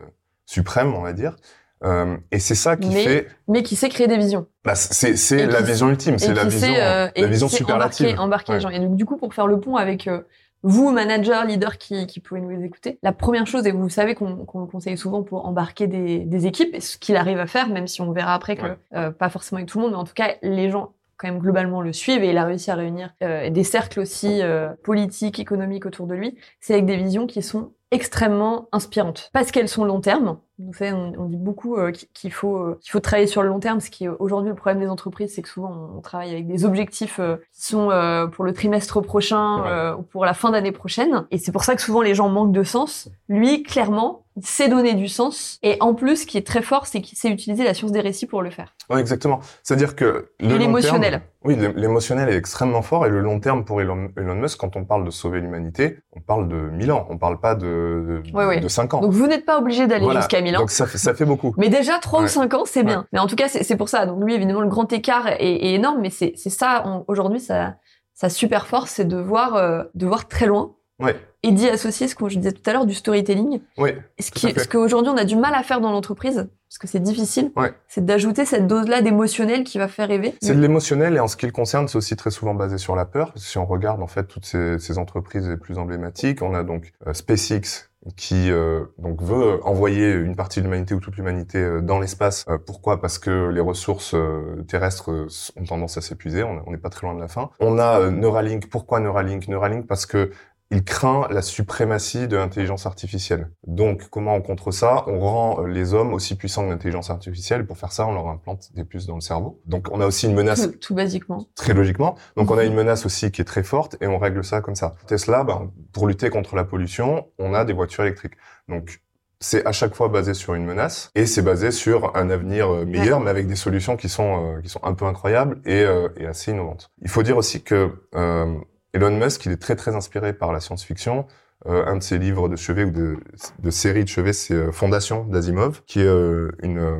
suprême, 0.47 0.95
on 0.95 1.03
va 1.03 1.13
dire. 1.13 1.37
Euh, 1.83 2.17
et 2.31 2.39
c'est 2.41 2.55
ça 2.55 2.77
qui 2.77 2.91
Mais- 2.91 3.03
fait. 3.05 3.29
Mais 3.49 3.63
qui 3.63 3.75
sait 3.75 3.89
créer 3.89 4.07
des 4.07 4.19
visions. 4.19 4.47
Bah, 4.65 4.75
c'est 4.75 5.47
la 5.47 5.63
vision 5.63 5.89
ultime, 5.89 6.19
c'est 6.19 6.35
la 6.35 6.45
vision, 6.45 6.69
euh, 6.75 7.09
la 7.17 7.27
vision 7.27 7.49
superlative. 7.49 8.07
Embarquer, 8.09 8.21
embarquer 8.23 8.53
Ouais. 8.53 8.59
les 8.59 8.63
gens. 8.63 8.69
Et 8.69 8.79
donc, 8.81 8.97
du 8.97 9.07
coup, 9.07 9.17
pour 9.17 9.33
faire 9.33 9.47
le 9.47 9.59
pont 9.61 9.77
avec 9.77 10.07
euh, 10.07 10.21
vous, 10.63 10.91
manager, 10.93 11.45
leader 11.45 11.79
qui, 11.79 12.07
qui 12.07 12.21
pouvez 12.21 12.41
nous 12.41 12.63
écouter, 12.63 12.99
la 13.03 13.13
première 13.13 13.47
chose, 13.47 13.67
et 13.67 13.73
vous 13.73 13.89
savez 13.89 14.15
qu'on 14.15 14.29
le 14.55 14.67
conseille 14.67 14.99
souvent 14.99 15.23
pour 15.23 15.47
embarquer 15.47 15.87
des, 15.87 16.19
des 16.21 16.47
équipes, 16.47 16.75
et 16.75 16.81
ce 16.81 16.99
qu'il 16.99 17.17
arrive 17.17 17.39
à 17.39 17.47
faire, 17.47 17.69
même 17.69 17.87
si 17.87 18.01
on 18.03 18.13
verra 18.13 18.35
après 18.35 18.57
que 18.57 18.63
Ouais. 18.63 18.77
euh, 18.95 19.11
pas 19.11 19.31
forcément 19.31 19.57
avec 19.59 19.69
tout 19.69 19.79
le 19.79 19.85
monde, 19.85 19.93
mais 19.93 19.99
en 19.99 20.05
tout 20.05 20.15
cas, 20.15 20.35
les 20.43 20.71
gens 20.71 20.93
quand 21.17 21.29
même 21.29 21.39
globalement 21.39 21.83
le 21.83 21.93
suivent 21.93 22.25
et 22.25 22.31
il 22.31 22.39
a 22.39 22.45
réussi 22.47 22.71
à 22.71 22.75
réunir 22.75 23.15
euh, 23.23 23.51
des 23.51 23.63
cercles 23.65 24.01
aussi 24.01 24.41
euh, 24.41 24.71
politiques, 24.85 25.39
économiques 25.39 25.85
autour 25.85 26.07
de 26.07 26.15
lui. 26.15 26.39
C'est 26.61 26.73
avec 26.73 26.87
des 26.87 26.97
visions 26.97 27.27
qui 27.27 27.43
sont 27.43 27.73
extrêmement 27.91 28.69
inspirantes 28.73 29.29
parce 29.35 29.51
qu'elles 29.51 29.69
sont 29.69 29.85
long 29.85 30.01
terme. 30.01 30.39
Vous 30.67 30.73
savez, 30.75 30.93
on, 30.93 31.13
on 31.19 31.25
dit 31.27 31.37
beaucoup 31.37 31.77
euh, 31.77 31.93
qu'il 32.15 32.33
faut 32.33 32.57
euh, 32.57 32.79
qu'il 32.81 32.91
faut 32.93 33.01
travailler 33.01 33.27
sur 33.27 33.43
le 33.43 33.49
long 33.49 33.61
terme. 33.61 33.81
Ce 33.81 33.91
qui 33.91 34.05
est 34.05 34.09
aujourd'hui 34.09 34.51
le 34.51 34.55
problème 34.57 34.81
des 34.81 34.89
entreprises, 34.89 35.33
c'est 35.35 35.43
que 35.43 35.49
souvent 35.49 35.91
on 35.97 36.01
travaille 36.01 36.31
avec 36.33 36.47
des 36.47 36.65
objectifs 36.65 37.19
euh, 37.21 37.37
qui 37.53 37.65
sont 37.67 37.91
euh, 37.91 38.27
pour 38.27 38.45
le 38.45 38.53
trimestre 38.53 39.01
prochain 39.01 39.95
ou 39.99 40.03
pour 40.03 40.25
la 40.25 40.35
fin 40.35 40.51
d'année 40.51 40.73
prochaine. 40.73 41.25
Et 41.31 41.39
c'est 41.39 41.53
pour 41.53 41.65
ça 41.65 41.75
que 41.77 41.83
souvent 41.83 42.03
les 42.03 42.15
gens 42.15 42.29
manquent 42.29 42.53
de 42.53 42.63
sens. 42.63 43.09
Lui, 43.29 43.63
clairement, 43.63 44.25
il 44.37 44.47
sait 44.47 44.69
donner 44.69 44.95
du 44.95 45.09
sens. 45.09 45.59
Et 45.63 45.77
en 45.81 45.95
plus, 45.95 46.23
ce 46.23 46.27
qui 46.27 46.39
est 46.39 46.47
très 46.47 46.63
fort, 46.63 46.87
c'est 46.87 47.01
qu'il 47.01 47.17
sait 47.19 47.29
utiliser 47.31 47.65
la 47.65 47.75
science 47.75 47.93
des 47.93 48.01
récits 48.01 48.27
pour 48.27 48.43
le 48.43 48.51
faire. 48.51 48.75
Ouais, 48.89 49.01
exactement. 49.01 49.41
C'est-à-dire 49.63 49.95
que 49.97 50.31
le 50.41 50.57
l'émotionnel. 50.57 51.23
Oui, 51.43 51.57
l'é- 51.57 51.73
l'émotionnel 51.75 52.29
est 52.29 52.37
extrêmement 52.37 52.83
fort 52.83 53.07
et 53.07 53.09
le 53.11 53.21
long 53.21 53.41
terme 53.41 53.65
pour 53.65 53.81
Elon, 53.81 54.09
Elon 54.17 54.35
Musk, 54.35 54.59
quand 54.61 54.77
on 54.77 54.85
parle 54.85 55.05
de 55.05 55.11
sauver 55.11 55.41
l'humanité, 55.41 55.99
on 56.13 56.21
parle 56.21 56.49
de 56.49 56.57
1000 56.57 56.93
ans, 56.93 57.07
on 57.09 57.17
parle 57.19 57.41
pas 57.41 57.55
de 57.55 58.21
de, 58.25 58.37
Ouais, 58.37 58.45
ouais. 58.47 58.61
de 58.61 58.69
5 58.69 58.93
ans. 58.95 59.01
Donc 59.01 59.13
vous 59.13 59.27
n'êtes 59.27 59.47
pas 59.47 59.59
obligé 59.59 59.87
d'aller 59.87 60.05
Voilà. 60.05 60.21
jusqu'à 60.21 60.41
1000 60.43 60.50
ans. 60.57 60.61
Donc 60.61 60.71
ça 60.71 60.87
fait, 60.87 60.99
ça 60.99 61.15
fait 61.15 61.25
beaucoup. 61.25 61.55
Mais 61.57 61.69
déjà, 61.69 61.99
3 61.99 62.21
ou 62.21 62.23
Ouais. 62.23 62.29
5 62.29 62.55
ans, 62.55 62.65
c'est 62.67 62.83
bien. 62.85 63.07
Mais 63.13 63.19
en 63.19 63.27
tout 63.27 63.37
cas, 63.37 63.49
c'est 63.49 63.77
pour 63.77 63.89
ça. 63.89 64.07
Donc 64.07 64.23
lui, 64.25 64.35
évidemment, 64.35 64.61
le 64.61 64.69
grand 64.69 64.93
écart 64.93 65.27
est, 65.29 65.39
est 65.41 65.75
énorme, 65.75 66.01
mais 66.01 66.11
c'est 66.11 66.35
ça, 66.37 67.03
aujourd'hui, 67.09 67.41
sa, 67.41 67.77
sa 68.15 68.29
super 68.29 68.67
force, 68.67 68.91
c'est 68.91 69.07
de 69.09 69.17
voir, 69.17 69.57
euh, 69.57 69.85
de 69.95 70.07
voir 70.07 70.29
très 70.29 70.47
loin 70.47 70.73
Ouais, 71.03 71.17
et 71.43 71.51
d'y 71.51 71.67
associer 71.67 72.09
ce 72.09 72.15
que 72.15 72.29
je 72.29 72.37
disais 72.37 72.53
tout 72.53 72.61
à 72.69 72.75
l'heure 72.75 72.85
du 72.85 72.93
storytelling. 72.93 73.61
ouais, 73.79 73.97
Ce 74.19 74.31
qui, 74.31 74.53
ce 74.53 74.69
qu'aujourd'hui, 74.69 75.11
on 75.11 75.17
a 75.17 75.25
du 75.25 75.35
mal 75.35 75.55
à 75.55 75.63
faire 75.63 75.81
dans 75.81 75.93
l'entreprise, 75.93 76.47
parce 76.69 76.79
que 76.79 76.87
c'est 76.87 77.01
difficile, 77.01 77.53
Ouais. 77.57 77.73
c'est 77.89 78.05
d'ajouter 78.05 78.45
cette 78.45 78.67
dose-là 78.67 79.01
d'émotionnel 79.01 79.65
qui 79.65 79.79
va 79.79 79.89
faire 79.89 80.09
rêver. 80.09 80.35
C'est 80.43 80.55
de 80.55 80.61
l'émotionnel 80.61 81.17
et 81.17 81.21
en 81.21 81.27
ce 81.27 81.39
qui 81.39 81.47
le 81.47 81.53
concerne, 81.53 81.89
c'est 81.89 81.97
aussi 81.97 82.17
très 82.17 82.31
souvent 82.31 82.53
basé 82.53 82.77
sur 82.77 82.97
la 82.97 83.07
peur. 83.07 83.33
Si 83.37 83.57
on 83.57 83.65
regarde 83.65 84.03
en 84.03 84.07
fait 84.09 84.25
toutes 84.25 84.45
ces, 84.45 84.79
ces 84.79 84.99
entreprises 84.99 85.49
les 85.49 85.57
plus 85.57 85.79
emblématiques, 85.79 86.43
on 86.43 86.53
a 86.53 86.65
donc 86.65 86.93
euh, 87.07 87.15
SpaceX 87.15 87.89
qui 88.17 88.51
euh, 88.51 88.85
donc 88.99 89.21
veut 89.21 89.63
envoyer 89.65 90.13
une 90.13 90.35
partie 90.35 90.61
de 90.61 90.65
l'humanité 90.65 90.95
ou 90.95 91.01
toute 91.01 91.17
l'humanité 91.17 91.59
euh, 91.59 91.81
dans 91.83 92.01
l'espace. 92.01 92.47
Euh, 92.49 92.57
pourquoi? 92.57 93.01
Parce 93.01 93.19
que 93.19 93.49
les 93.49 93.61
ressources 93.61 94.15
euh, 94.15 94.65
terrestres 94.69 95.11
ont 95.57 95.65
tendance 95.65 95.99
à 95.99 96.01
s'épuiser. 96.01 96.43
On 96.43 96.71
n'est 96.71 96.79
pas 96.79 96.89
très 96.89 97.07
loin 97.07 97.15
de 97.15 97.21
la 97.21 97.29
fin. 97.29 97.51
On 97.61 97.79
a 97.79 98.11
Neuralink. 98.11 98.71
Pourquoi 98.71 99.01
Neuralink? 99.01 99.49
Neuralink 99.49 99.87
parce 99.87 100.07
que 100.07 100.31
il 100.71 100.85
craint 100.85 101.27
la 101.31 101.43
suprématie 101.43 102.29
de 102.29 102.37
l'intelligence 102.37 102.87
artificielle. 102.87 103.51
Donc, 103.67 104.09
comment 104.09 104.35
on 104.35 104.41
contre 104.41 104.71
ça? 104.71 105.05
On 105.09 105.19
rend 105.19 105.63
euh, 105.63 105.67
les 105.67 105.95
hommes 105.95 106.15
aussi 106.15 106.37
puissants 106.37 106.65
que 106.65 106.71
l'intelligence 106.71 107.11
artificielle. 107.11 107.67
Pour 107.67 107.77
faire 107.77 107.93
ça, 107.93 108.07
on 108.07 108.13
leur 108.13 108.29
implante 108.29 108.71
des 108.75 108.85
puces 108.85 109.07
dans 109.07 109.17
le 109.17 109.21
cerveau. 109.21 109.61
Donc, 109.67 109.89
on 109.91 110.01
a 110.01 110.07
aussi 110.07 110.27
une 110.27 110.35
menace 110.35 110.63
Tout, 110.63 110.79
tout 110.79 110.95
basiquement. 110.95 111.47
très 111.57 111.75
logiquement. 111.75 112.15
Donc 112.37 112.51
on 112.51 112.59
a 112.59 112.65
une 112.65 112.75
menace 112.75 113.05
aussi 113.07 113.31
qui 113.31 113.41
est 113.41 113.45
très 113.45 113.63
forte 113.63 113.97
et 114.01 114.07
on 114.07 114.19
règle 114.19 114.45
ça 114.45 114.61
comme 114.61 114.75
ça. 114.77 114.95
Tesla, 115.07 115.45
ben, 115.45 115.71
pour 115.93 116.07
lutter 116.07 116.31
contre 116.31 116.55
la 116.57 116.65
pollution, 116.65 117.27
on 117.39 117.55
a 117.55 117.65
des 117.65 117.73
voitures 117.73 118.05
électriques. 118.05 118.35
Donc 118.69 119.01
c'est 119.41 119.65
à 119.67 119.73
chaque 119.73 119.95
fois 119.95 120.09
basé 120.09 120.35
sur 120.35 120.55
une 120.55 120.65
menace 120.67 121.11
et 121.15 121.27
c'est 121.27 121.43
basé 121.43 121.71
sur 121.71 122.15
un 122.17 122.29
avenir 122.31 122.71
euh, 122.73 122.85
meilleur, 122.85 123.21
mais 123.21 123.31
avec 123.31 123.47
des 123.47 123.57
solutions 123.57 123.97
qui 123.97 124.09
sont 124.09 124.57
euh, 124.57 124.61
qui 124.61 124.69
sont 124.69 124.85
un 124.85 124.93
peu 124.95 125.07
incroyables 125.07 125.61
et, 125.65 125.83
euh, 125.83 126.09
et 126.17 126.27
assez 126.27 126.51
innovantes. 126.53 126.91
Il 127.03 127.09
faut 127.09 127.23
dire 127.23 127.37
aussi 127.37 127.63
que 127.63 127.91
euh, 128.15 128.55
Elon 128.93 129.17
Musk, 129.17 129.47
il 129.47 129.53
est 129.53 129.61
très 129.61 129.77
très 129.77 129.95
inspiré 129.95 130.33
par 130.33 130.53
la 130.53 130.61
science-fiction. 130.61 131.27
Euh, 131.67 131.85
un 131.87 131.97
de 131.97 132.03
ses 132.03 132.19
livres 132.19 132.49
de 132.49 132.57
chevet 132.57 132.85
ou 132.85 132.91
de, 132.91 133.19
de 133.59 133.71
série 133.71 134.05
de 134.05 134.09
chevet, 134.09 134.33
c'est 134.33 134.55
euh, 134.55 134.73
Fondation 134.73 135.25
d'Asimov, 135.25 135.83
qui 135.87 136.01
est 136.01 136.07
euh, 136.07 136.51
une 136.63 136.79
euh, 136.79 136.99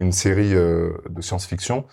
une 0.00 0.12
série 0.12 0.54
de 0.54 1.20
science-fiction 1.20 1.84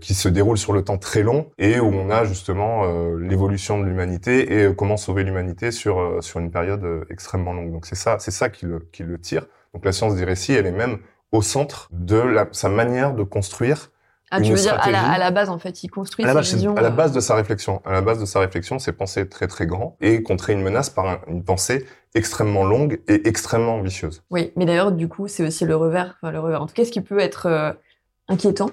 qui 0.00 0.14
se 0.14 0.30
déroule 0.30 0.56
sur 0.56 0.72
le 0.72 0.82
temps 0.82 0.96
très 0.96 1.22
long 1.22 1.50
et 1.58 1.78
où 1.78 1.86
on 1.86 2.08
a 2.08 2.24
justement 2.24 2.86
l'évolution 3.18 3.78
de 3.78 3.84
l'humanité 3.84 4.62
et 4.62 4.74
comment 4.74 4.96
sauver 4.96 5.24
l'humanité 5.24 5.72
sur 5.72 6.24
sur 6.24 6.40
une 6.40 6.50
période 6.50 7.04
extrêmement 7.10 7.52
longue. 7.52 7.70
Donc 7.70 7.84
c'est 7.84 7.96
ça, 7.96 8.16
c'est 8.18 8.30
ça 8.30 8.48
qui 8.48 8.64
le 8.64 8.78
qui 8.78 9.02
le 9.02 9.18
tire. 9.20 9.46
Donc 9.74 9.84
la 9.84 9.92
science 9.92 10.14
des 10.14 10.24
récits, 10.24 10.54
elle 10.54 10.64
est 10.64 10.72
même 10.72 11.00
au 11.32 11.42
centre 11.42 11.88
de 11.92 12.16
la, 12.16 12.48
sa 12.52 12.70
manière 12.70 13.12
de 13.14 13.24
construire. 13.24 13.90
Ah, 14.30 14.40
tu 14.40 14.52
veux 14.52 14.58
dire, 14.58 14.72
à 14.74 14.76
la, 14.76 14.98
stratégie. 14.98 15.14
à 15.14 15.18
la 15.18 15.30
base, 15.30 15.48
en 15.48 15.58
fait, 15.58 15.82
il 15.82 15.88
construit 15.88 16.24
À 16.24 16.28
la, 16.28 16.34
base, 16.34 16.52
visions. 16.54 16.76
à 16.76 16.80
la 16.82 16.88
euh, 16.88 16.90
base 16.90 17.12
de 17.12 17.20
sa 17.20 17.34
réflexion, 17.34 17.80
à 17.84 17.92
la 17.92 18.00
base 18.02 18.20
de 18.20 18.26
sa 18.26 18.40
réflexion, 18.40 18.78
c'est 18.78 18.92
penser 18.92 19.28
très 19.28 19.46
très 19.46 19.66
grand 19.66 19.96
et 20.00 20.22
contrer 20.22 20.52
une 20.52 20.62
menace 20.62 20.90
par 20.90 21.06
un- 21.06 21.20
une 21.28 21.42
pensée 21.44 21.86
extrêmement 22.14 22.64
longue 22.64 23.00
et 23.08 23.26
extrêmement 23.28 23.76
ambitieuse. 23.76 24.22
Oui, 24.30 24.52
mais 24.56 24.66
d'ailleurs, 24.66 24.92
du 24.92 25.08
coup, 25.08 25.28
c'est 25.28 25.46
aussi 25.46 25.64
le 25.64 25.76
revers, 25.76 26.14
enfin, 26.20 26.30
le 26.32 26.40
revers. 26.40 26.60
En 26.62 26.66
tout 26.66 26.74
cas, 26.74 26.84
ce 26.84 26.90
qui 26.90 27.00
peut 27.00 27.18
être 27.20 27.46
euh, 27.46 27.72
inquiétant. 28.28 28.70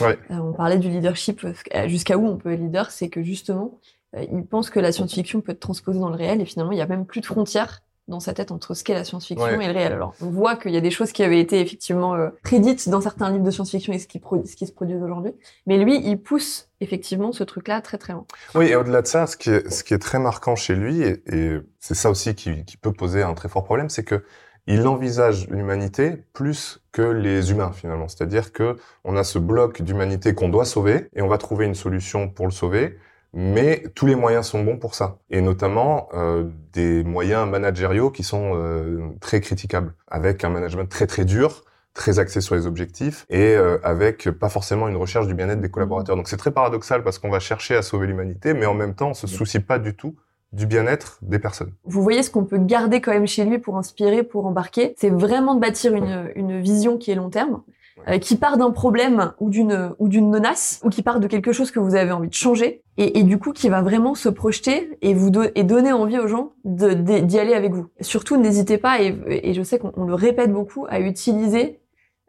Ouais. 0.00 0.18
Euh, 0.30 0.34
on 0.36 0.52
parlait 0.52 0.78
du 0.78 0.88
leadership, 0.90 1.46
jusqu'à 1.86 2.18
où 2.18 2.26
on 2.26 2.36
peut 2.36 2.52
être 2.52 2.60
leader, 2.60 2.90
c'est 2.90 3.08
que 3.08 3.22
justement, 3.22 3.78
euh, 4.16 4.24
il 4.32 4.44
pense 4.44 4.70
que 4.70 4.80
la 4.80 4.90
science-fiction 4.92 5.40
peut 5.40 5.52
être 5.52 5.60
transposée 5.60 6.00
dans 6.00 6.08
le 6.10 6.16
réel 6.16 6.40
et 6.40 6.44
finalement, 6.44 6.72
il 6.72 6.76
n'y 6.76 6.82
a 6.82 6.86
même 6.86 7.06
plus 7.06 7.20
de 7.20 7.26
frontières 7.26 7.80
dans 8.08 8.20
sa 8.20 8.32
tête 8.34 8.50
entre 8.50 8.74
ce 8.74 8.82
qu'est 8.82 8.94
la 8.94 9.04
science-fiction 9.04 9.44
Ouais. 9.46 9.64
et 9.64 9.68
le 9.68 9.72
réel. 9.72 9.92
Alors, 9.92 10.14
on 10.22 10.30
voit 10.30 10.56
qu'il 10.56 10.72
y 10.72 10.76
a 10.76 10.80
des 10.80 10.90
choses 10.90 11.12
qui 11.12 11.22
avaient 11.22 11.38
été 11.40 11.60
effectivement 11.60 12.14
euh, 12.14 12.30
prédites 12.42 12.88
dans 12.88 13.00
certains 13.00 13.30
livres 13.30 13.44
de 13.44 13.50
science-fiction 13.50 13.92
et 13.92 13.98
ce 13.98 14.06
qui, 14.06 14.20
ce 14.46 14.56
qui 14.56 14.66
se 14.66 14.72
produisent 14.72 15.02
aujourd'hui. 15.02 15.32
Mais 15.66 15.78
lui, 15.78 16.00
il 16.04 16.16
pousse 16.20 16.68
effectivement 16.80 17.32
ce 17.32 17.44
truc-là 17.44 17.80
très 17.82 17.98
très 17.98 18.14
loin. 18.14 18.24
Oui, 18.54 18.66
et 18.66 18.76
au-delà 18.76 19.02
de 19.02 19.06
ça, 19.06 19.26
ce 19.26 19.36
qui 19.36 19.50
est, 19.50 19.70
ce 19.70 19.84
qui 19.84 19.94
est 19.94 19.98
très 19.98 20.18
marquant 20.18 20.56
chez 20.56 20.74
lui, 20.74 21.02
et, 21.02 21.22
et 21.32 21.58
c'est 21.80 21.94
ça 21.94 22.10
aussi 22.10 22.34
qui, 22.34 22.64
qui 22.64 22.76
peut 22.76 22.92
poser 22.92 23.22
un 23.22 23.34
très 23.34 23.48
fort 23.48 23.64
problème, 23.64 23.88
c'est 23.90 24.04
que 24.04 24.24
il 24.70 24.86
envisage 24.86 25.48
l'humanité 25.48 26.24
plus 26.34 26.80
que 26.92 27.00
les 27.00 27.50
humains 27.50 27.72
finalement. 27.72 28.06
C'est-à-dire 28.06 28.52
que 28.52 28.76
on 29.02 29.16
a 29.16 29.24
ce 29.24 29.38
bloc 29.38 29.80
d'humanité 29.80 30.34
qu'on 30.34 30.50
doit 30.50 30.66
sauver 30.66 31.08
et 31.14 31.22
on 31.22 31.28
va 31.28 31.38
trouver 31.38 31.64
une 31.64 31.74
solution 31.74 32.28
pour 32.28 32.44
le 32.46 32.52
sauver, 32.52 32.98
mais 33.32 33.84
tous 33.94 34.06
les 34.06 34.14
moyens 34.14 34.46
sont 34.46 34.62
bons 34.62 34.78
pour 34.78 34.94
ça. 34.94 35.18
Et 35.30 35.40
notamment 35.40 36.08
euh, 36.14 36.44
des 36.72 37.04
moyens 37.04 37.48
managériaux 37.48 38.10
qui 38.10 38.22
sont 38.22 38.52
euh, 38.54 39.08
très 39.20 39.40
critiquables, 39.40 39.94
avec 40.08 40.44
un 40.44 40.48
management 40.50 40.88
très 40.88 41.06
très 41.06 41.24
dur 41.24 41.64
très 41.94 42.20
axé 42.20 42.40
sur 42.40 42.54
les 42.54 42.66
objectifs 42.66 43.26
et 43.28 43.56
euh, 43.56 43.78
avec 43.82 44.30
pas 44.30 44.48
forcément 44.48 44.86
une 44.86 44.96
recherche 44.96 45.26
du 45.26 45.34
bien-être 45.34 45.60
des 45.60 45.70
collaborateurs. 45.70 46.14
Donc 46.14 46.28
c'est 46.28 46.36
très 46.36 46.52
paradoxal 46.52 47.02
parce 47.02 47.18
qu'on 47.18 47.28
va 47.28 47.40
chercher 47.40 47.74
à 47.74 47.82
sauver 47.82 48.06
l'humanité, 48.06 48.54
mais 48.54 48.66
en 48.66 48.74
même 48.74 48.94
temps 48.94 49.10
on 49.10 49.14
se 49.14 49.26
soucie 49.26 49.58
pas 49.58 49.80
du 49.80 49.96
tout 49.96 50.14
du 50.52 50.66
bien-être 50.66 51.18
des 51.20 51.38
personnes. 51.38 51.72
vous 51.84 52.02
voyez 52.02 52.22
ce 52.22 52.30
qu'on 52.30 52.44
peut 52.44 52.58
garder 52.58 53.02
quand 53.02 53.12
même 53.12 53.26
chez 53.26 53.44
lui 53.44 53.58
pour 53.58 53.76
inspirer, 53.76 54.22
pour 54.22 54.46
embarquer, 54.46 54.94
c'est 54.96 55.10
vraiment 55.10 55.54
de 55.54 55.60
bâtir 55.60 55.94
une, 55.94 56.30
une 56.36 56.60
vision 56.60 56.96
qui 56.96 57.10
est 57.10 57.14
long 57.14 57.28
terme, 57.28 57.60
euh, 58.06 58.18
qui 58.18 58.36
part 58.36 58.56
d'un 58.56 58.70
problème 58.70 59.32
ou 59.40 59.50
d'une 59.50 59.94
ou 59.98 60.08
d'une 60.08 60.30
menace, 60.30 60.80
ou 60.84 60.90
qui 60.90 61.02
part 61.02 61.20
de 61.20 61.26
quelque 61.26 61.52
chose 61.52 61.70
que 61.70 61.80
vous 61.80 61.94
avez 61.94 62.12
envie 62.12 62.28
de 62.28 62.34
changer, 62.34 62.82
et, 62.96 63.18
et 63.18 63.22
du 63.22 63.38
coup 63.38 63.52
qui 63.52 63.68
va 63.68 63.82
vraiment 63.82 64.14
se 64.14 64.28
projeter 64.28 64.96
et 65.02 65.14
vous 65.14 65.30
et 65.54 65.64
donner 65.64 65.92
envie 65.92 66.18
aux 66.18 66.28
gens 66.28 66.52
d'y 66.64 67.38
aller 67.38 67.54
avec 67.54 67.72
vous. 67.72 67.86
Surtout, 68.00 68.36
n'hésitez 68.36 68.78
pas, 68.78 69.00
et, 69.02 69.16
et 69.28 69.54
je 69.54 69.62
sais 69.62 69.78
qu'on 69.78 69.92
on 69.96 70.04
le 70.04 70.14
répète 70.14 70.52
beaucoup, 70.52 70.86
à 70.88 71.00
utiliser 71.00 71.80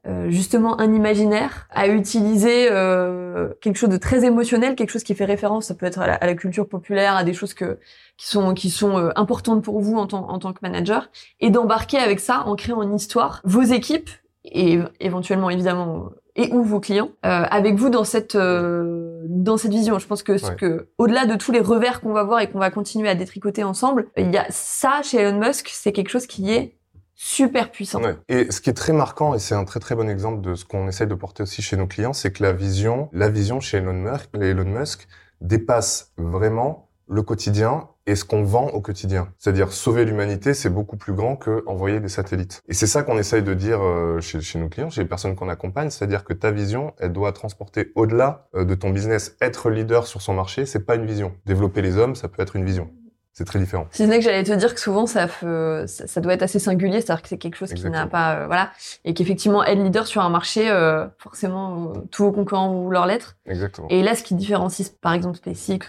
euh, 0.08 0.30
justement 0.30 0.80
un 0.80 0.94
imaginaire, 0.94 1.68
à 1.72 1.90
utiliser 1.90 2.70
euh, 2.72 3.50
quelque 3.62 3.76
chose 3.76 3.90
de 3.90 3.98
très 3.98 4.24
émotionnel, 4.24 4.76
quelque 4.76 4.92
chose 4.92 5.04
qui 5.04 5.14
fait 5.14 5.26
référence, 5.26 5.66
ça 5.66 5.76
peut 5.76 5.86
être 5.86 6.00
à 6.00 6.08
la, 6.08 6.14
à 6.14 6.26
la 6.26 6.36
culture 6.36 6.68
populaire, 6.70 7.18
à 7.18 7.26
des 7.26 7.34
choses 7.34 7.54
que 7.54 7.80
qui 8.16 8.28
sont 8.28 8.54
qui 8.54 8.70
sont 8.70 8.98
euh, 8.98 9.10
importantes 9.18 9.62
pour 9.62 9.82
vous 9.82 9.98
en 9.98 10.08
tant 10.08 10.30
en 10.30 10.40
tant 10.40 10.54
que 10.54 10.60
manager, 10.62 11.10
et 11.42 11.50
d'embarquer 11.50 11.98
avec 11.98 12.22
ça 12.22 12.44
en 12.46 12.56
créant 12.56 12.82
une 12.82 12.96
histoire, 12.96 13.42
vos 13.44 13.62
équipes 13.62 14.10
et 14.52 14.80
éventuellement 15.00 15.50
évidemment 15.50 16.10
et 16.36 16.52
ou 16.54 16.64
vos 16.64 16.80
clients 16.80 17.10
euh, 17.26 17.44
avec 17.50 17.76
vous 17.76 17.90
dans 17.90 18.04
cette 18.04 18.36
euh, 18.36 19.24
dans 19.28 19.58
cette 19.58 19.72
vision. 19.72 20.00
Je 20.00 20.08
pense 20.08 20.24
que 20.24 20.38
ce 20.38 20.48
Ouais. 20.48 20.56
que 20.56 20.88
au-delà 20.98 21.26
de 21.26 21.36
tous 21.36 21.52
les 21.52 21.60
revers 21.60 22.02
qu'on 22.02 22.14
va 22.14 22.24
voir 22.24 22.40
et 22.40 22.50
qu'on 22.50 22.60
va 22.60 22.72
continuer 22.72 23.10
à 23.10 23.16
détricoter 23.16 23.64
ensemble, 23.64 24.08
il 24.18 24.32
y 24.32 24.38
a 24.38 24.46
ça 24.50 25.02
chez 25.04 25.18
Elon 25.18 25.40
Musk, 25.40 25.70
c'est 25.72 25.92
quelque 25.92 26.10
chose 26.10 26.28
qui 26.28 26.52
est 26.52 26.76
super 27.16 27.70
puissant. 27.72 28.02
Ouais. 28.02 28.16
Et 28.30 28.50
ce 28.52 28.62
qui 28.62 28.70
est 28.70 28.74
très 28.74 28.94
marquant, 28.94 29.34
et 29.34 29.40
c'est 29.40 29.56
un 29.56 29.66
très 29.66 29.82
très 29.82 29.96
bon 29.96 30.10
exemple 30.10 30.40
de 30.42 30.56
ce 30.56 30.64
qu'on 30.64 30.88
essaye 30.88 31.08
de 31.08 31.16
porter 31.16 31.44
aussi 31.44 31.62
chez 31.62 31.76
nos 31.76 31.88
clients, 31.88 32.14
c'est 32.14 32.32
que 32.32 32.42
la 32.42 32.54
vision, 32.54 33.10
la 33.12 33.28
vision 33.28 33.60
chez 33.60 33.78
Elon 33.80 33.92
Musk, 33.94 34.30
Elon 34.40 34.64
Musk 34.64 35.08
dépasse 35.42 36.14
vraiment 36.18 36.90
le 37.08 37.22
quotidien 37.24 37.90
et 38.10 38.16
ce 38.16 38.26
qu'on 38.26 38.44
vend 38.44 38.68
au 38.70 38.82
quotidien. 38.82 39.30
C'est-à-dire 39.38 39.72
sauver 39.72 40.04
l'humanité, 40.06 40.54
c'est 40.54 40.70
beaucoup 40.70 40.98
plus 40.98 41.14
grand 41.14 41.36
que 41.36 41.64
envoyer 41.68 42.00
des 42.00 42.10
satellites. 42.10 42.62
Et 42.68 42.74
c'est 42.74 42.88
ça 42.88 43.04
qu'on 43.04 43.18
essaye 43.18 43.44
de 43.44 43.54
dire 43.54 43.80
euh, 43.82 44.20
chez, 44.20 44.42
chez 44.42 44.58
nos 44.60 44.68
clients, 44.70 44.90
chez 44.90 45.02
les 45.02 45.08
personnes 45.08 45.36
qu'on 45.36 45.50
accompagne, 45.50 45.90
c'est-à-dire 45.90 46.24
que 46.24 46.34
ta 46.34 46.52
vision, 46.52 46.94
elle 47.00 47.14
doit 47.14 47.32
transporter 47.34 47.92
au-delà 47.96 48.48
euh, 48.56 48.66
de 48.66 48.76
ton 48.76 48.90
business. 48.90 49.36
Être 49.42 49.70
leader 49.70 50.08
sur 50.08 50.22
son 50.22 50.34
marché, 50.34 50.66
c'est 50.66 50.86
pas 50.86 50.96
une 50.96 51.06
vision. 51.06 51.34
Développer 51.46 51.82
les 51.82 51.98
hommes, 51.98 52.16
ça 52.16 52.28
peut 52.28 52.42
être 52.42 52.56
une 52.56 52.66
vision. 52.66 52.90
C'est 53.32 53.46
très 53.46 53.60
différent. 53.60 53.88
Si 53.92 54.04
ce 54.04 54.10
n'est 54.10 54.18
que 54.18 54.24
j'allais 54.26 54.44
te 54.44 54.52
dire 54.52 54.74
que 54.74 54.82
souvent 54.82 55.06
ça, 55.06 55.28
fait- 55.30 55.86
ça, 55.88 56.08
ça 56.08 56.20
doit 56.20 56.34
être 56.34 56.42
assez 56.44 56.60
singulier, 56.60 57.00
c'est-à-dire 57.00 57.22
que 57.22 57.30
c'est 57.30 57.38
quelque 57.38 57.56
chose 57.56 57.74
qui 57.74 57.90
n'a 57.90 58.06
pas, 58.06 58.34
euh, 58.36 58.48
voilà, 58.48 58.72
et 59.06 59.14
qu'effectivement 59.14 59.64
être 59.64 59.80
leader 59.82 60.08
sur 60.08 60.22
un 60.22 60.30
marché, 60.30 60.70
euh, 60.70 61.06
forcément 61.20 61.94
euh, 61.96 62.00
tous 62.12 62.24
vos 62.26 62.32
concurrents 62.34 62.70
vont 62.74 62.84
vouloir 62.84 63.06
l'être. 63.08 63.38
Exactement. 63.46 63.88
Et 63.92 64.02
là, 64.04 64.16
ce 64.16 64.24
qui 64.24 64.36
différencie 64.36 64.90
par 64.90 65.14
exemple 65.14 65.38
SpaceX 65.38 65.80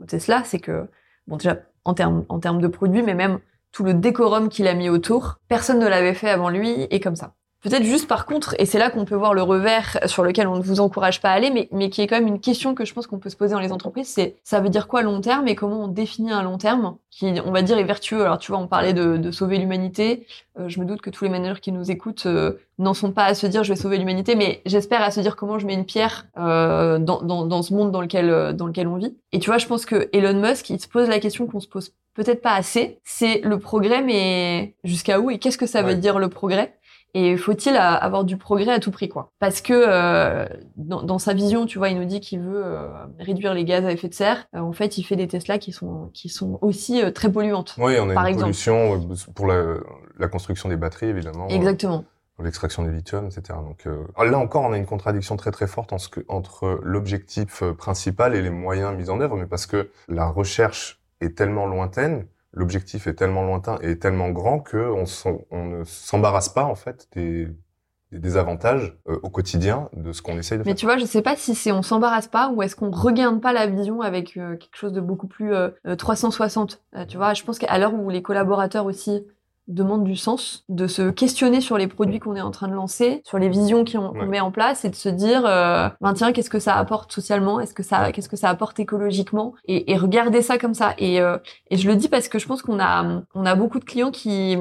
ou 0.00 0.04
Tesla, 0.06 0.42
c'est 0.46 0.60
que 0.60 0.86
bon 1.26 1.36
déjà 1.36 1.58
en 1.84 1.94
termes 1.94 2.24
en 2.28 2.38
termes 2.40 2.60
de 2.60 2.68
produits, 2.68 3.02
mais 3.02 3.14
même 3.14 3.40
tout 3.72 3.84
le 3.84 3.94
décorum 3.94 4.48
qu'il 4.48 4.68
a 4.68 4.74
mis 4.74 4.88
autour, 4.88 5.38
personne 5.48 5.78
ne 5.78 5.88
l'avait 5.88 6.14
fait 6.14 6.30
avant 6.30 6.48
lui 6.48 6.82
et 6.90 7.00
comme 7.00 7.16
ça. 7.16 7.34
Peut-être 7.64 7.84
juste 7.84 8.06
par 8.06 8.26
contre, 8.26 8.54
et 8.58 8.66
c'est 8.66 8.78
là 8.78 8.90
qu'on 8.90 9.06
peut 9.06 9.14
voir 9.14 9.32
le 9.32 9.40
revers 9.40 9.98
sur 10.04 10.22
lequel 10.22 10.46
on 10.46 10.56
ne 10.56 10.62
vous 10.62 10.80
encourage 10.80 11.22
pas 11.22 11.30
à 11.30 11.32
aller, 11.32 11.50
mais, 11.50 11.66
mais 11.72 11.88
qui 11.88 12.02
est 12.02 12.06
quand 12.06 12.18
même 12.18 12.26
une 12.26 12.40
question 12.40 12.74
que 12.74 12.84
je 12.84 12.92
pense 12.92 13.06
qu'on 13.06 13.18
peut 13.18 13.30
se 13.30 13.36
poser 13.36 13.54
dans 13.54 13.60
les 13.60 13.72
entreprises, 13.72 14.08
c'est 14.08 14.36
ça 14.44 14.60
veut 14.60 14.68
dire 14.68 14.86
quoi 14.86 15.00
long 15.00 15.22
terme 15.22 15.48
et 15.48 15.54
comment 15.54 15.84
on 15.84 15.88
définit 15.88 16.30
un 16.30 16.42
long 16.42 16.58
terme 16.58 16.98
qui, 17.10 17.32
on 17.42 17.52
va 17.52 17.62
dire, 17.62 17.78
est 17.78 17.84
vertueux. 17.84 18.22
Alors 18.22 18.36
tu 18.36 18.52
vois, 18.52 18.60
on 18.60 18.66
parlait 18.66 18.92
de, 18.92 19.16
de 19.16 19.30
sauver 19.30 19.56
l'humanité. 19.56 20.26
Euh, 20.58 20.68
je 20.68 20.78
me 20.78 20.84
doute 20.84 21.00
que 21.00 21.08
tous 21.08 21.24
les 21.24 21.30
managers 21.30 21.60
qui 21.62 21.72
nous 21.72 21.90
écoutent 21.90 22.26
euh, 22.26 22.58
n'en 22.78 22.92
sont 22.92 23.12
pas 23.12 23.24
à 23.24 23.34
se 23.34 23.46
dire 23.46 23.64
je 23.64 23.72
vais 23.72 23.80
sauver 23.80 23.96
l'humanité, 23.96 24.34
mais 24.34 24.60
j'espère 24.66 25.00
à 25.00 25.10
se 25.10 25.20
dire 25.20 25.34
comment 25.34 25.58
je 25.58 25.66
mets 25.66 25.72
une 25.72 25.86
pierre 25.86 26.26
euh, 26.36 26.98
dans, 26.98 27.22
dans, 27.22 27.46
dans, 27.46 27.62
ce 27.62 27.72
monde 27.72 27.90
dans 27.92 28.02
lequel, 28.02 28.54
dans 28.54 28.66
lequel 28.66 28.88
on 28.88 28.96
vit. 28.96 29.16
Et 29.32 29.38
tu 29.38 29.48
vois, 29.48 29.56
je 29.56 29.66
pense 29.66 29.86
que 29.86 30.10
Elon 30.12 30.38
Musk, 30.38 30.68
il 30.68 30.78
se 30.78 30.86
pose 30.86 31.08
la 31.08 31.18
question 31.18 31.46
qu'on 31.46 31.60
se 31.60 31.68
pose 31.68 31.94
peut-être 32.14 32.42
pas 32.42 32.54
assez, 32.54 33.00
c'est 33.04 33.40
le 33.42 33.58
progrès, 33.58 34.02
mais 34.02 34.76
jusqu'à 34.84 35.20
où 35.20 35.30
et 35.30 35.38
qu'est-ce 35.38 35.58
que 35.58 35.66
ça 35.66 35.82
veut 35.82 35.96
dire 35.96 36.18
le 36.18 36.28
progrès? 36.28 36.74
Et 37.16 37.36
faut-il 37.36 37.76
avoir 37.76 38.24
du 38.24 38.36
progrès 38.36 38.72
à 38.72 38.80
tout 38.80 38.90
prix, 38.90 39.08
quoi? 39.08 39.30
Parce 39.38 39.60
que 39.60 39.72
euh, 39.72 40.46
dans, 40.76 41.02
dans, 41.04 41.20
sa 41.20 41.32
vision, 41.32 41.64
tu 41.64 41.78
vois, 41.78 41.88
il 41.88 41.98
nous 41.98 42.06
dit 42.06 42.18
qu'il 42.18 42.40
veut 42.40 42.64
euh, 42.64 42.88
réduire 43.20 43.54
les 43.54 43.64
gaz 43.64 43.84
à 43.84 43.92
effet 43.92 44.08
de 44.08 44.14
serre. 44.14 44.46
Euh, 44.56 44.58
en 44.58 44.72
fait, 44.72 44.98
il 44.98 45.04
fait 45.04 45.14
des 45.14 45.28
Tesla 45.28 45.58
qui 45.58 45.70
sont 45.70 46.10
qui 46.12 46.28
sont 46.28 46.58
aussi 46.60 47.00
très 47.12 47.30
polluantes. 47.30 47.76
Oui, 47.78 47.94
on 48.00 48.10
a 48.10 48.14
par 48.14 48.24
une 48.24 48.30
exemple. 48.30 48.42
pollution 48.42 49.08
pour 49.32 49.46
la, 49.46 49.76
la, 50.18 50.26
construction 50.26 50.68
des 50.68 50.76
batteries, 50.76 51.06
évidemment. 51.06 51.46
Exactement. 51.48 52.04
Pour 52.34 52.44
l'extraction 52.44 52.82
du 52.82 52.90
lithium, 52.90 53.26
etc. 53.26 53.60
Donc 53.64 53.86
là 54.18 54.38
encore, 54.38 54.62
on 54.62 54.72
a 54.72 54.76
une 54.76 54.86
contradiction 54.86 55.36
très 55.36 55.52
très 55.52 55.68
forte 55.68 55.92
en 55.92 55.98
ce 55.98 56.08
que, 56.08 56.24
entre 56.26 56.80
l'objectif 56.82 57.62
principal 57.78 58.34
et 58.34 58.42
les 58.42 58.50
moyens 58.50 58.96
mis 58.96 59.08
en 59.08 59.20
œuvre, 59.20 59.36
mais 59.36 59.46
parce 59.46 59.66
que 59.66 59.88
la 60.08 60.26
recherche 60.26 61.00
est 61.20 61.38
tellement 61.38 61.66
lointaine 61.66 62.26
l'objectif 62.54 63.06
est 63.06 63.14
tellement 63.14 63.42
lointain 63.42 63.78
et 63.82 63.98
tellement 63.98 64.30
grand 64.30 64.60
que 64.60 64.78
on, 64.78 65.04
on 65.50 65.64
ne 65.64 65.84
s'embarrasse 65.84 66.48
pas 66.48 66.64
en 66.64 66.74
fait 66.74 67.08
des, 67.12 67.48
des 68.12 68.36
avantages 68.36 68.96
euh, 69.08 69.18
au 69.22 69.30
quotidien 69.30 69.88
de 69.92 70.12
ce 70.12 70.22
qu'on 70.22 70.38
essaye 70.38 70.58
de 70.58 70.62
Mais 70.62 70.64
faire. 70.64 70.72
Mais 70.72 70.74
tu 70.74 70.86
vois, 70.86 70.98
je 70.98 71.04
sais 71.04 71.22
pas 71.22 71.36
si 71.36 71.54
c'est 71.54 71.72
on 71.72 71.82
s'embarrasse 71.82 72.28
pas 72.28 72.50
ou 72.50 72.62
est-ce 72.62 72.76
qu'on 72.76 72.90
regarde 72.90 73.40
pas 73.40 73.52
la 73.52 73.66
vision 73.66 74.00
avec 74.00 74.36
euh, 74.36 74.56
quelque 74.56 74.76
chose 74.76 74.92
de 74.92 75.00
beaucoup 75.00 75.26
plus 75.26 75.54
euh, 75.54 75.70
360. 75.96 76.82
Euh, 76.96 77.04
tu 77.06 77.16
vois, 77.16 77.34
je 77.34 77.42
pense 77.42 77.58
qu'à 77.58 77.76
l'heure 77.78 77.94
où 77.94 78.08
les 78.10 78.22
collaborateurs 78.22 78.86
aussi 78.86 79.26
demande 79.66 80.04
du 80.04 80.14
sens, 80.14 80.64
de 80.68 80.86
se 80.86 81.10
questionner 81.10 81.60
sur 81.62 81.78
les 81.78 81.86
produits 81.86 82.18
qu'on 82.20 82.36
est 82.36 82.40
en 82.42 82.50
train 82.50 82.68
de 82.68 82.74
lancer, 82.74 83.22
sur 83.24 83.38
les 83.38 83.48
visions 83.48 83.84
qu'on 83.84 84.10
Ouais. 84.10 84.26
met 84.26 84.40
en 84.40 84.50
place 84.50 84.84
et 84.84 84.90
de 84.90 84.94
se 84.94 85.08
dire, 85.08 85.44
euh, 85.46 85.88
ben 86.02 86.12
tiens, 86.12 86.32
qu'est-ce 86.32 86.50
que 86.50 86.58
ça 86.58 86.76
apporte 86.76 87.12
socialement, 87.12 87.60
est-ce 87.60 87.72
que 87.72 87.82
ça, 87.82 88.12
qu'est-ce 88.12 88.28
que 88.28 88.36
ça 88.36 88.50
apporte 88.50 88.78
écologiquement, 88.78 89.54
et, 89.66 89.90
et 89.92 89.96
regarder 89.96 90.42
ça 90.42 90.58
comme 90.58 90.74
ça. 90.74 90.94
Et, 90.98 91.20
euh, 91.20 91.38
et 91.70 91.76
je 91.78 91.88
le 91.88 91.96
dis 91.96 92.08
parce 92.08 92.28
que 92.28 92.38
je 92.38 92.46
pense 92.46 92.60
qu'on 92.60 92.78
a, 92.78 93.22
on 93.34 93.46
a 93.46 93.54
beaucoup 93.54 93.78
de 93.78 93.84
clients 93.84 94.10
qui, 94.10 94.56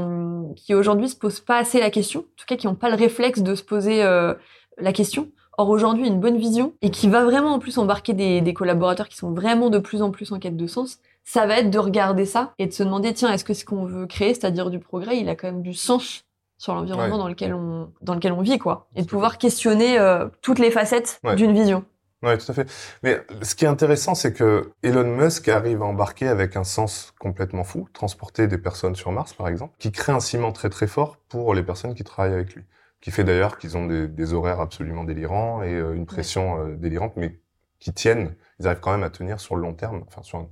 qui 0.56 0.74
aujourd'hui 0.74 1.10
se 1.10 1.16
posent 1.18 1.42
pas 1.42 1.58
assez 1.58 1.80
la 1.82 1.90
question, 1.90 2.22
en 2.22 2.36
tout 2.38 2.46
cas 2.48 2.56
qui 2.56 2.68
n'ont 2.68 2.76
pas 2.76 2.90
le 2.90 2.96
réflexe 2.96 3.42
de 3.42 3.56
se 3.56 3.64
poser 3.64 4.04
euh, 4.04 4.34
la 4.78 4.94
question. 4.94 5.28
Or 5.60 5.70
aujourd'hui, 5.70 6.08
une 6.08 6.20
bonne 6.20 6.38
vision 6.38 6.74
et 6.82 6.90
qui 6.90 7.08
va 7.10 7.24
vraiment 7.24 7.54
en 7.54 7.60
plus 7.60 7.78
embarquer 7.78 8.14
des, 8.14 8.42
des 8.42 8.54
collaborateurs 8.56 9.08
qui 9.08 9.18
sont 9.18 9.34
vraiment 9.34 9.70
de 9.70 9.78
plus 9.78 10.02
en 10.02 10.10
plus 10.10 10.32
en 10.32 10.40
quête 10.40 10.58
de 10.58 10.66
sens, 10.66 10.98
ça 11.24 11.46
va 11.48 11.60
être 11.60 11.70
de 11.70 11.80
regarder 11.80 12.26
ça 12.26 12.54
et 12.60 12.68
de 12.68 12.72
se 12.72 12.84
demander 12.84 13.14
tiens 13.14 13.32
est-ce 13.32 13.46
que 13.46 13.54
ce 13.54 13.66
qu'on 13.66 13.86
veut 13.86 14.06
créer, 14.08 14.34
c'est-à-dire 14.34 14.70
du 14.70 14.80
progrès, 14.80 15.18
il 15.18 15.30
a 15.30 15.36
quand 15.36 15.48
même 15.48 15.62
du 15.62 15.74
sens 15.74 16.26
sur 16.58 16.76
l'environnement 16.76 17.16
Ouais. 17.16 17.22
dans 17.22 17.28
lequel 17.28 17.54
on 17.54 17.92
dans 18.02 18.14
lequel 18.16 18.32
on 18.32 18.42
vit 18.42 18.58
quoi, 18.60 18.88
et 18.96 19.02
de 19.02 19.08
pouvoir 19.08 19.38
questionner 19.38 20.00
euh, 20.00 20.28
toutes 20.42 20.60
les 20.60 20.72
facettes 20.72 21.20
Ouais. 21.24 21.36
d'une 21.36 21.54
vision. 21.54 21.84
Ouais, 22.22 22.38
tout 22.38 22.50
à 22.50 22.54
fait. 22.54 22.72
Mais 23.04 23.20
ce 23.42 23.54
qui 23.54 23.66
est 23.66 23.68
intéressant, 23.68 24.16
c'est 24.16 24.32
que 24.32 24.72
Elon 24.82 25.04
Musk 25.04 25.50
arrive 25.50 25.82
à 25.82 25.86
embarquer 25.86 26.30
avec 26.30 26.56
un 26.56 26.64
sens 26.64 27.14
complètement 27.20 27.66
fou, 27.66 27.90
transporter 27.92 28.48
des 28.48 28.58
personnes 28.58 28.96
sur 28.96 29.12
Mars, 29.12 29.34
par 29.34 29.50
exemple, 29.50 29.74
qui 29.78 29.92
crée 29.92 30.14
un 30.14 30.22
ciment 30.22 30.54
très 30.54 30.70
très 30.70 30.88
fort 30.88 31.18
pour 31.28 31.54
les 31.54 31.64
personnes 31.64 31.96
qui 31.96 32.06
travaillent 32.06 32.32
avec 32.34 32.56
lui, 32.56 32.64
qui 33.02 33.12
fait 33.12 33.26
d'ailleurs 33.26 33.58
qu'ils 33.58 33.76
ont 33.76 33.86
des, 33.88 34.08
des 34.08 34.34
horaires 34.34 34.62
absolument 34.62 35.04
délirants 35.04 35.64
et 35.64 35.74
euh, 35.74 35.94
une 35.96 36.06
pression 36.06 36.60
euh, 36.66 36.76
délirante, 36.78 37.12
mais 37.18 37.42
qui 37.80 37.92
tiennent. 37.92 38.34
Ils 38.62 38.68
arrivent 38.68 38.80
quand 38.80 38.92
même 38.94 39.04
à 39.04 39.10
tenir 39.10 39.42
sur 39.42 39.58
le 39.58 39.62
long 39.62 39.74
terme, 39.74 40.06
enfin 40.08 40.24
sur 40.24 40.38
un 40.38 40.48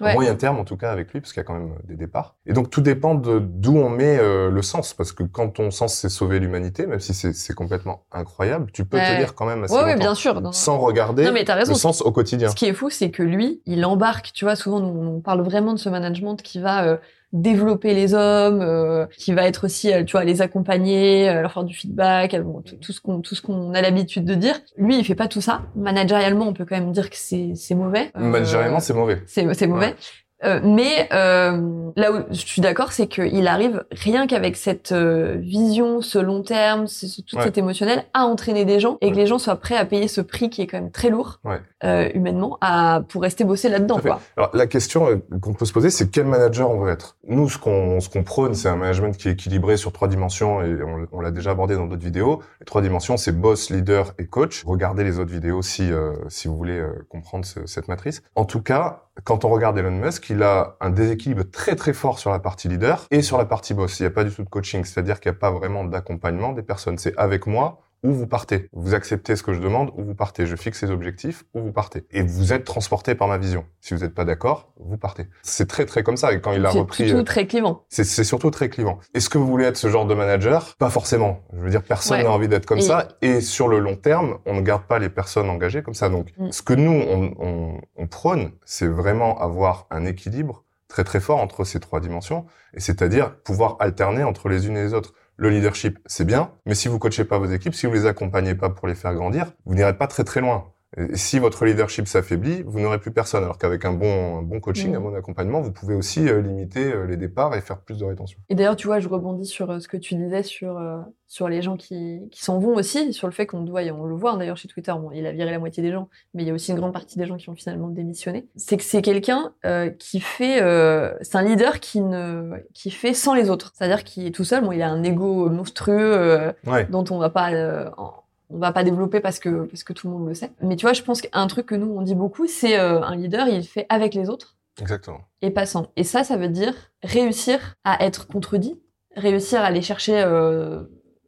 Ouais. 0.00 0.10
à 0.10 0.14
moyen 0.14 0.34
terme 0.34 0.58
en 0.58 0.64
tout 0.64 0.76
cas 0.76 0.90
avec 0.92 1.12
lui, 1.12 1.20
parce 1.20 1.32
qu'il 1.32 1.40
y 1.40 1.44
a 1.44 1.44
quand 1.46 1.54
même 1.54 1.72
euh, 1.72 1.82
des 1.88 1.96
départs. 1.96 2.36
Et 2.46 2.52
donc 2.52 2.68
tout 2.70 2.80
dépend 2.82 3.14
de 3.14 3.38
d'où 3.38 3.76
on 3.78 3.88
met 3.88 4.18
euh, 4.18 4.50
le 4.50 4.62
sens, 4.62 4.92
parce 4.94 5.12
que 5.12 5.22
quand 5.22 5.48
ton 5.48 5.70
sens 5.70 5.94
c'est 5.94 6.08
sauver 6.10 6.38
l'humanité, 6.38 6.86
même 6.86 7.00
si 7.00 7.14
c'est 7.14 7.54
complètement 7.54 8.04
incroyable, 8.12 8.70
tu 8.72 8.84
peux 8.84 8.96
Ouais. 8.98 9.14
tenir 9.14 9.34
quand 9.34 9.46
même 9.46 9.64
assez 9.64 9.74
Ouais, 9.74 9.80
ouais, 9.82 9.86
longtemps 9.92 9.98
bien 10.04 10.14
sûr. 10.14 10.40
Non, 10.40 10.52
sans 10.52 10.78
regarder 10.78 11.24
Non, 11.24 11.32
mais 11.32 11.44
t'as 11.44 11.54
raison. 11.54 11.72
le 11.72 11.78
sens 11.78 12.02
au 12.02 12.12
quotidien. 12.12 12.48
Ce 12.50 12.54
qui 12.54 12.66
est 12.66 12.74
fou, 12.74 12.90
c'est 12.90 13.10
que 13.10 13.22
lui, 13.22 13.62
il 13.66 13.84
embarque, 13.84 14.32
tu 14.34 14.44
vois, 14.44 14.54
souvent 14.56 14.80
nous, 14.80 14.88
on 15.16 15.20
parle 15.20 15.40
vraiment 15.42 15.72
de 15.72 15.78
ce 15.78 15.88
management 15.88 16.36
qui 16.42 16.60
va 16.60 16.84
euh, 16.84 16.96
développer 17.32 17.94
les 17.94 18.14
hommes, 18.14 18.60
euh, 18.62 19.06
qui 19.18 19.32
va 19.32 19.46
être 19.46 19.64
aussi, 19.64 19.92
euh, 19.92 20.04
tu 20.04 20.12
vois, 20.12 20.24
les 20.24 20.42
accompagner, 20.42 21.28
euh, 21.28 21.42
leur 21.42 21.52
faire 21.52 21.64
du 21.64 21.74
feedback, 21.74 22.34
euh, 22.34 22.42
bon, 22.42 22.62
tout, 22.80 22.92
ce 22.92 23.00
qu'on 23.00 23.20
tout 23.20 23.34
ce 23.34 23.42
qu'on 23.42 23.74
a 23.74 23.82
l'habitude 23.82 24.24
de 24.24 24.34
dire. 24.34 24.54
Lui, 24.76 24.98
il 24.98 25.04
fait 25.04 25.14
pas 25.14 25.28
tout 25.28 25.40
ça. 25.40 25.62
Managérialement, 25.74 26.46
on 26.46 26.52
peut 26.52 26.64
quand 26.64 26.76
même 26.76 26.92
dire 26.92 27.10
que 27.10 27.16
c'est 27.16 27.52
c'est 27.54 27.74
mauvais. 27.74 28.10
Managérialement, 28.14 28.80
c'est 28.80 28.94
mauvais. 28.94 29.22
c'est 29.26 29.52
c'est 29.54 29.66
mauvais. 29.66 29.86
Ouais. 29.88 29.96
Euh, 30.44 30.60
mais 30.62 31.08
euh, 31.14 31.90
là 31.96 32.12
où 32.12 32.16
je 32.30 32.34
suis 32.46 32.60
d'accord, 32.60 32.92
c'est 32.92 33.06
qu'il 33.06 33.48
arrive 33.48 33.84
rien 33.90 34.26
qu'avec 34.26 34.56
cette 34.56 34.92
euh, 34.92 35.36
vision, 35.38 36.02
ce 36.02 36.18
long 36.18 36.42
terme, 36.42 36.86
ce, 36.86 37.06
ce- 37.06 37.22
tout 37.22 37.36
Ouais. 37.36 37.42
cet 37.44 37.56
émotionnel, 37.56 38.04
à 38.12 38.24
entraîner 38.26 38.66
des 38.66 38.78
gens 38.78 38.98
et 39.00 39.10
que 39.10 39.16
les 39.16 39.26
gens 39.26 39.38
soient 39.38 39.56
prêts 39.56 39.76
à 39.78 39.86
payer 39.86 40.08
ce 40.08 40.20
prix 40.20 40.50
qui 40.50 40.60
est 40.60 40.66
quand 40.66 40.78
même 40.78 40.90
très 40.90 41.08
lourd 41.08 41.40
Ouais. 41.44 41.60
euh, 41.84 42.10
humainement, 42.12 42.58
à 42.60 43.00
pour 43.08 43.22
rester 43.22 43.44
bosser 43.44 43.70
là-dedans. 43.70 43.98
Alors 44.36 44.50
la 44.52 44.66
question 44.66 45.22
qu'on 45.40 45.54
peut 45.54 45.64
se 45.64 45.72
poser, 45.72 45.88
c'est 45.88 46.10
quel 46.10 46.26
manager 46.26 46.70
on 46.70 46.80
veut 46.80 46.90
être? 46.92 47.16
Nous, 47.26 47.48
ce 47.48 47.56
qu'on 47.58 47.98
ce 48.00 48.10
qu'on 48.10 48.22
prône, 48.22 48.52
c'est 48.54 48.68
un 48.68 48.76
management 48.76 49.16
qui 49.16 49.28
est 49.28 49.32
équilibré 49.32 49.76
sur 49.78 49.90
trois 49.92 50.06
dimensions 50.08 50.60
et 50.60 50.82
on, 50.82 51.06
on 51.12 51.20
l'a 51.20 51.30
déjà 51.30 51.52
abordé 51.52 51.76
dans 51.76 51.86
d'autres 51.86 52.04
vidéos. 52.04 52.42
Les 52.60 52.66
trois 52.66 52.82
dimensions, 52.82 53.16
c'est 53.16 53.32
boss, 53.32 53.70
leader 53.70 54.12
et 54.18 54.26
coach. 54.26 54.64
Regardez 54.66 55.02
les 55.02 55.18
autres 55.18 55.32
vidéos 55.32 55.62
si 55.62 55.90
si 56.28 56.46
vous 56.48 56.56
voulez 56.58 56.84
comprendre 57.08 57.46
ce- 57.46 57.64
cette 57.66 57.88
matrice. 57.88 58.22
En 58.34 58.44
tout 58.44 58.60
cas, 58.60 59.04
quand 59.24 59.44
on 59.44 59.48
regarde 59.48 59.78
Elon 59.78 59.90
Musk, 59.90 60.30
il 60.30 60.42
a 60.42 60.76
un 60.80 60.90
déséquilibre 60.90 61.44
très 61.50 61.74
très 61.74 61.92
fort 61.92 62.18
sur 62.18 62.30
la 62.30 62.38
partie 62.38 62.68
leader 62.68 63.06
et 63.10 63.22
sur 63.22 63.38
la 63.38 63.44
partie 63.44 63.74
boss. 63.74 63.98
Il 63.98 64.02
n'y 64.02 64.08
a 64.08 64.10
pas 64.10 64.24
du 64.24 64.30
tout 64.30 64.42
de 64.42 64.48
coaching, 64.48 64.84
c'est-à-dire 64.84 65.20
qu'il 65.20 65.30
n'y 65.30 65.36
a 65.36 65.40
pas 65.40 65.50
vraiment 65.50 65.84
d'accompagnement 65.84 66.52
des 66.52 66.62
personnes. 66.62 66.98
C'est 66.98 67.16
avec 67.16 67.46
moi 67.46 67.85
ou 68.02 68.12
vous 68.12 68.26
partez. 68.26 68.68
Vous 68.72 68.94
acceptez 68.94 69.36
ce 69.36 69.42
que 69.42 69.52
je 69.52 69.60
demande 69.60 69.90
ou 69.96 70.04
vous 70.04 70.14
partez. 70.14 70.46
Je 70.46 70.54
fixe 70.56 70.82
les 70.82 70.90
objectifs 70.90 71.44
ou 71.54 71.60
vous 71.60 71.72
partez. 71.72 72.04
Et 72.10 72.22
vous 72.22 72.52
êtes 72.52 72.64
transporté 72.64 73.14
par 73.14 73.26
ma 73.28 73.38
vision. 73.38 73.64
Si 73.80 73.94
vous 73.94 74.00
n'êtes 74.00 74.14
pas 74.14 74.24
d'accord, 74.24 74.72
vous 74.78 74.96
partez. 74.98 75.26
C'est 75.42 75.66
très 75.68 75.86
très 75.86 76.02
comme 76.02 76.16
ça. 76.16 76.32
Et 76.32 76.40
quand 76.40 76.52
il 76.52 76.64
a 76.66 76.70
C'est 76.70 76.78
repris, 76.78 77.04
surtout 77.08 77.20
euh, 77.20 77.24
très 77.24 77.46
clivant. 77.46 77.84
c'est 77.88 78.04
c'est 78.04 78.24
surtout 78.24 78.50
très 78.50 78.68
clivant. 78.68 78.98
Est-ce 79.14 79.28
que 79.28 79.38
vous 79.38 79.46
voulez 79.46 79.64
être 79.64 79.76
ce 79.76 79.88
genre 79.88 80.06
de 80.06 80.14
manager? 80.14 80.76
Pas 80.78 80.90
forcément. 80.90 81.40
Je 81.52 81.60
veux 81.60 81.70
dire, 81.70 81.82
personne 81.82 82.18
Ouais. 82.18 82.24
n'a 82.24 82.30
envie 82.30 82.48
d'être 82.48 82.66
comme 82.66 82.78
Et- 82.78 82.82
ça. 82.82 83.08
Et 83.22 83.40
sur 83.40 83.68
le 83.68 83.78
long 83.78 83.96
terme, 83.96 84.38
on 84.46 84.54
ne 84.54 84.60
garde 84.60 84.82
pas 84.84 84.98
les 84.98 85.08
personnes 85.08 85.48
engagées 85.50 85.82
comme 85.82 85.94
ça. 85.94 86.08
Donc, 86.08 86.28
Mm. 86.38 86.52
ce 86.52 86.62
que 86.62 86.74
nous, 86.74 86.92
on, 86.92 87.34
on, 87.38 87.80
on 87.96 88.06
prône, 88.06 88.52
c'est 88.64 88.86
vraiment 88.88 89.40
avoir 89.40 89.86
un 89.90 90.04
équilibre 90.04 90.64
très 90.88 91.02
très 91.02 91.18
fort 91.18 91.40
entre 91.40 91.64
ces 91.64 91.80
trois 91.80 91.98
dimensions. 92.00 92.46
Et 92.74 92.80
c'est-à-dire 92.80 93.34
pouvoir 93.42 93.76
alterner 93.80 94.22
entre 94.22 94.48
les 94.48 94.68
unes 94.68 94.76
et 94.76 94.82
les 94.84 94.94
autres. 94.94 95.14
Le 95.38 95.50
leadership, 95.50 95.98
c'est 96.06 96.24
bien, 96.24 96.52
mais 96.64 96.74
si 96.74 96.88
vous 96.88 96.98
coachez 96.98 97.24
pas 97.24 97.38
vos 97.38 97.44
équipes, 97.44 97.74
si 97.74 97.86
vous 97.86 97.92
les 97.92 98.06
accompagnez 98.06 98.54
pas 98.54 98.70
pour 98.70 98.88
les 98.88 98.94
faire 98.94 99.14
grandir, 99.14 99.52
vous 99.66 99.74
n'irez 99.74 99.96
pas 99.96 100.06
très 100.06 100.24
très 100.24 100.40
loin. 100.40 100.72
Si 101.14 101.38
votre 101.38 101.64
leadership 101.66 102.06
s'affaiblit, 102.08 102.62
vous 102.66 102.80
n'aurez 102.80 102.98
plus 102.98 103.10
personne. 103.10 103.44
Alors 103.44 103.58
qu'avec 103.58 103.84
un 103.84 103.92
bon, 103.92 104.38
un 104.38 104.42
bon 104.42 104.60
coaching, 104.60 104.92
Mm. 104.92 104.96
un 104.96 105.00
bon 105.00 105.14
accompagnement, 105.14 105.60
vous 105.60 105.72
pouvez 105.72 105.94
aussi 105.94 106.28
euh, 106.28 106.40
limiter 106.40 106.92
euh, 106.92 107.04
les 107.06 107.16
départs 107.16 107.54
et 107.54 107.60
faire 107.60 107.78
plus 107.80 107.98
de 107.98 108.04
rétention. 108.04 108.38
Et 108.48 108.54
d'ailleurs, 108.54 108.76
tu 108.76 108.86
vois, 108.86 108.98
je 109.00 109.08
rebondis 109.08 109.44
sur 109.46 109.70
euh, 109.70 109.78
ce 109.78 109.88
que 109.88 109.96
tu 109.98 110.14
disais 110.14 110.42
sur 110.42 110.78
euh, 110.78 110.98
sur 111.28 111.48
les 111.48 111.60
gens 111.60 111.76
qui 111.76 112.20
qui 112.30 112.42
s'en 112.44 112.58
vont 112.58 112.74
aussi, 112.76 113.12
sur 113.12 113.26
le 113.26 113.32
fait 113.32 113.46
qu'on 113.46 113.60
doit, 113.60 113.82
et 113.82 113.90
on 113.90 114.04
le 114.06 114.14
voit 114.14 114.32
hein, 114.32 114.36
d'ailleurs 114.38 114.56
chez 114.56 114.68
Twitter, 114.68 114.92
bon, 114.92 115.10
il 115.12 115.26
a 115.26 115.32
viré 115.32 115.50
la 115.50 115.58
moitié 115.58 115.82
des 115.82 115.90
gens, 115.92 116.08
mais 116.34 116.44
il 116.44 116.46
y 116.46 116.50
a 116.50 116.54
aussi 116.54 116.70
une 116.70 116.78
grande 116.78 116.92
partie 116.92 117.18
des 117.18 117.26
gens 117.26 117.36
qui 117.36 117.50
ont 117.50 117.56
finalement 117.56 117.88
démissionné. 117.88 118.46
C'est 118.56 118.76
que 118.76 118.84
c'est 118.84 119.02
quelqu'un 119.02 119.52
euh, 119.66 119.90
qui 119.90 120.20
fait, 120.20 120.62
euh, 120.62 121.12
c'est 121.20 121.36
un 121.36 121.42
leader 121.42 121.80
qui 121.80 122.00
ne 122.00 122.52
qui 122.74 122.90
fait 122.90 123.12
sans 123.12 123.34
les 123.34 123.50
autres, 123.50 123.72
c'est-à-dire 123.74 124.04
qui 124.04 124.26
est 124.28 124.30
tout 124.30 124.44
seul. 124.44 124.62
Bon, 124.64 124.72
il 124.72 124.80
a 124.82 124.88
un 124.88 125.02
ego 125.02 125.50
monstrueux. 125.50 125.96
euh, 126.00 126.52
Ouais. 126.66 126.86
dont 126.86 127.04
on 127.10 127.18
va 127.18 127.28
pas 127.30 127.52
euh, 127.52 127.90
en- 127.98 128.14
on 128.50 128.58
va 128.58 128.72
pas 128.72 128.84
développer 128.84 129.20
parce 129.20 129.38
que 129.38 129.64
parce 129.64 129.84
que 129.84 129.92
tout 129.92 130.08
le 130.08 130.14
monde 130.14 130.28
le 130.28 130.34
sait. 130.34 130.50
Mais 130.60 130.76
tu 130.76 130.86
vois, 130.86 130.92
je 130.92 131.02
pense 131.02 131.20
qu'un 131.20 131.46
truc 131.46 131.66
que 131.66 131.74
nous 131.74 131.92
on 131.96 132.02
dit 132.02 132.14
beaucoup, 132.14 132.46
c'est 132.46 132.78
euh, 132.78 133.02
un 133.02 133.16
leader, 133.16 133.48
il 133.48 133.64
fait 133.64 133.86
avec 133.88 134.14
les 134.14 134.28
autres 134.28 134.56
Exactement. 134.80 135.20
et 135.42 135.50
pas 135.50 135.66
sans. 135.66 135.88
Et 135.96 136.04
ça, 136.04 136.24
ça 136.24 136.36
veut 136.36 136.48
dire 136.48 136.74
réussir 137.02 137.74
à 137.84 138.04
être 138.04 138.26
contredit, 138.26 138.80
réussir 139.16 139.60
à 139.60 139.64
aller 139.64 139.82
chercher 139.82 140.22
euh, 140.22 140.82